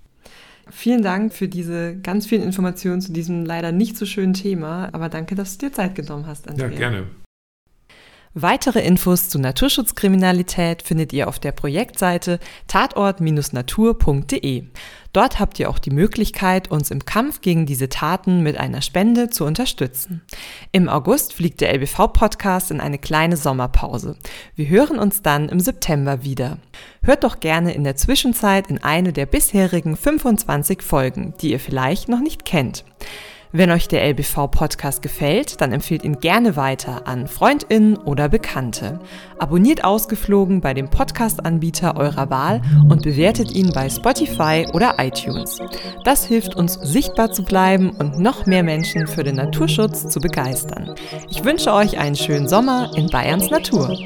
Vielen 0.69 1.01
Dank 1.01 1.33
für 1.33 1.47
diese 1.47 1.97
ganz 1.97 2.27
vielen 2.27 2.43
Informationen 2.43 3.01
zu 3.01 3.11
diesem 3.11 3.45
leider 3.45 3.71
nicht 3.71 3.97
so 3.97 4.05
schönen 4.05 4.33
Thema, 4.33 4.89
aber 4.93 5.09
danke, 5.09 5.35
dass 5.35 5.57
du 5.57 5.67
dir 5.67 5.73
Zeit 5.73 5.95
genommen 5.95 6.27
hast, 6.27 6.47
Andrea. 6.47 6.69
Ja, 6.69 6.77
gerne. 6.77 7.07
Weitere 8.33 8.79
Infos 8.79 9.27
zu 9.27 9.39
Naturschutzkriminalität 9.39 10.83
findet 10.83 11.11
ihr 11.11 11.27
auf 11.27 11.37
der 11.37 11.51
Projektseite 11.51 12.39
tatort-natur.de. 12.67 14.63
Dort 15.13 15.39
habt 15.39 15.59
ihr 15.59 15.69
auch 15.69 15.79
die 15.79 15.91
Möglichkeit, 15.91 16.71
uns 16.71 16.89
im 16.89 17.03
Kampf 17.03 17.41
gegen 17.41 17.65
diese 17.65 17.89
Taten 17.89 18.41
mit 18.43 18.57
einer 18.57 18.81
Spende 18.81 19.29
zu 19.29 19.43
unterstützen. 19.43 20.21
Im 20.71 20.87
August 20.87 21.33
fliegt 21.33 21.59
der 21.59 21.73
LBV-Podcast 21.73 22.71
in 22.71 22.79
eine 22.79 22.97
kleine 22.97 23.35
Sommerpause. 23.35 24.15
Wir 24.55 24.69
hören 24.69 24.99
uns 24.99 25.21
dann 25.21 25.49
im 25.49 25.59
September 25.59 26.23
wieder. 26.23 26.59
Hört 27.03 27.25
doch 27.25 27.41
gerne 27.41 27.73
in 27.73 27.83
der 27.83 27.97
Zwischenzeit 27.97 28.69
in 28.69 28.81
eine 28.81 29.11
der 29.11 29.25
bisherigen 29.25 29.97
25 29.97 30.81
Folgen, 30.81 31.33
die 31.41 31.51
ihr 31.51 31.59
vielleicht 31.59 32.07
noch 32.07 32.21
nicht 32.21 32.45
kennt. 32.45 32.85
Wenn 33.53 33.69
euch 33.69 33.89
der 33.89 34.07
LBV-Podcast 34.07 35.01
gefällt, 35.01 35.59
dann 35.59 35.73
empfehlt 35.73 36.05
ihn 36.05 36.21
gerne 36.21 36.55
weiter 36.55 37.05
an 37.05 37.27
Freundinnen 37.27 37.97
oder 37.97 38.29
Bekannte. 38.29 38.99
Abonniert 39.39 39.83
ausgeflogen 39.83 40.61
bei 40.61 40.73
dem 40.73 40.89
Podcast-Anbieter 40.89 41.97
eurer 41.97 42.29
Wahl 42.29 42.61
und 42.87 43.03
bewertet 43.03 43.51
ihn 43.51 43.73
bei 43.73 43.89
Spotify 43.89 44.65
oder 44.71 44.95
iTunes. 44.99 45.59
Das 46.05 46.25
hilft 46.25 46.55
uns, 46.55 46.75
sichtbar 46.75 47.31
zu 47.31 47.43
bleiben 47.43 47.89
und 47.89 48.19
noch 48.19 48.45
mehr 48.45 48.63
Menschen 48.63 49.05
für 49.05 49.23
den 49.23 49.35
Naturschutz 49.35 50.07
zu 50.07 50.21
begeistern. 50.21 50.95
Ich 51.29 51.43
wünsche 51.43 51.73
euch 51.73 51.97
einen 51.97 52.15
schönen 52.15 52.47
Sommer 52.47 52.91
in 52.95 53.07
Bayerns 53.07 53.49
Natur. 53.49 53.97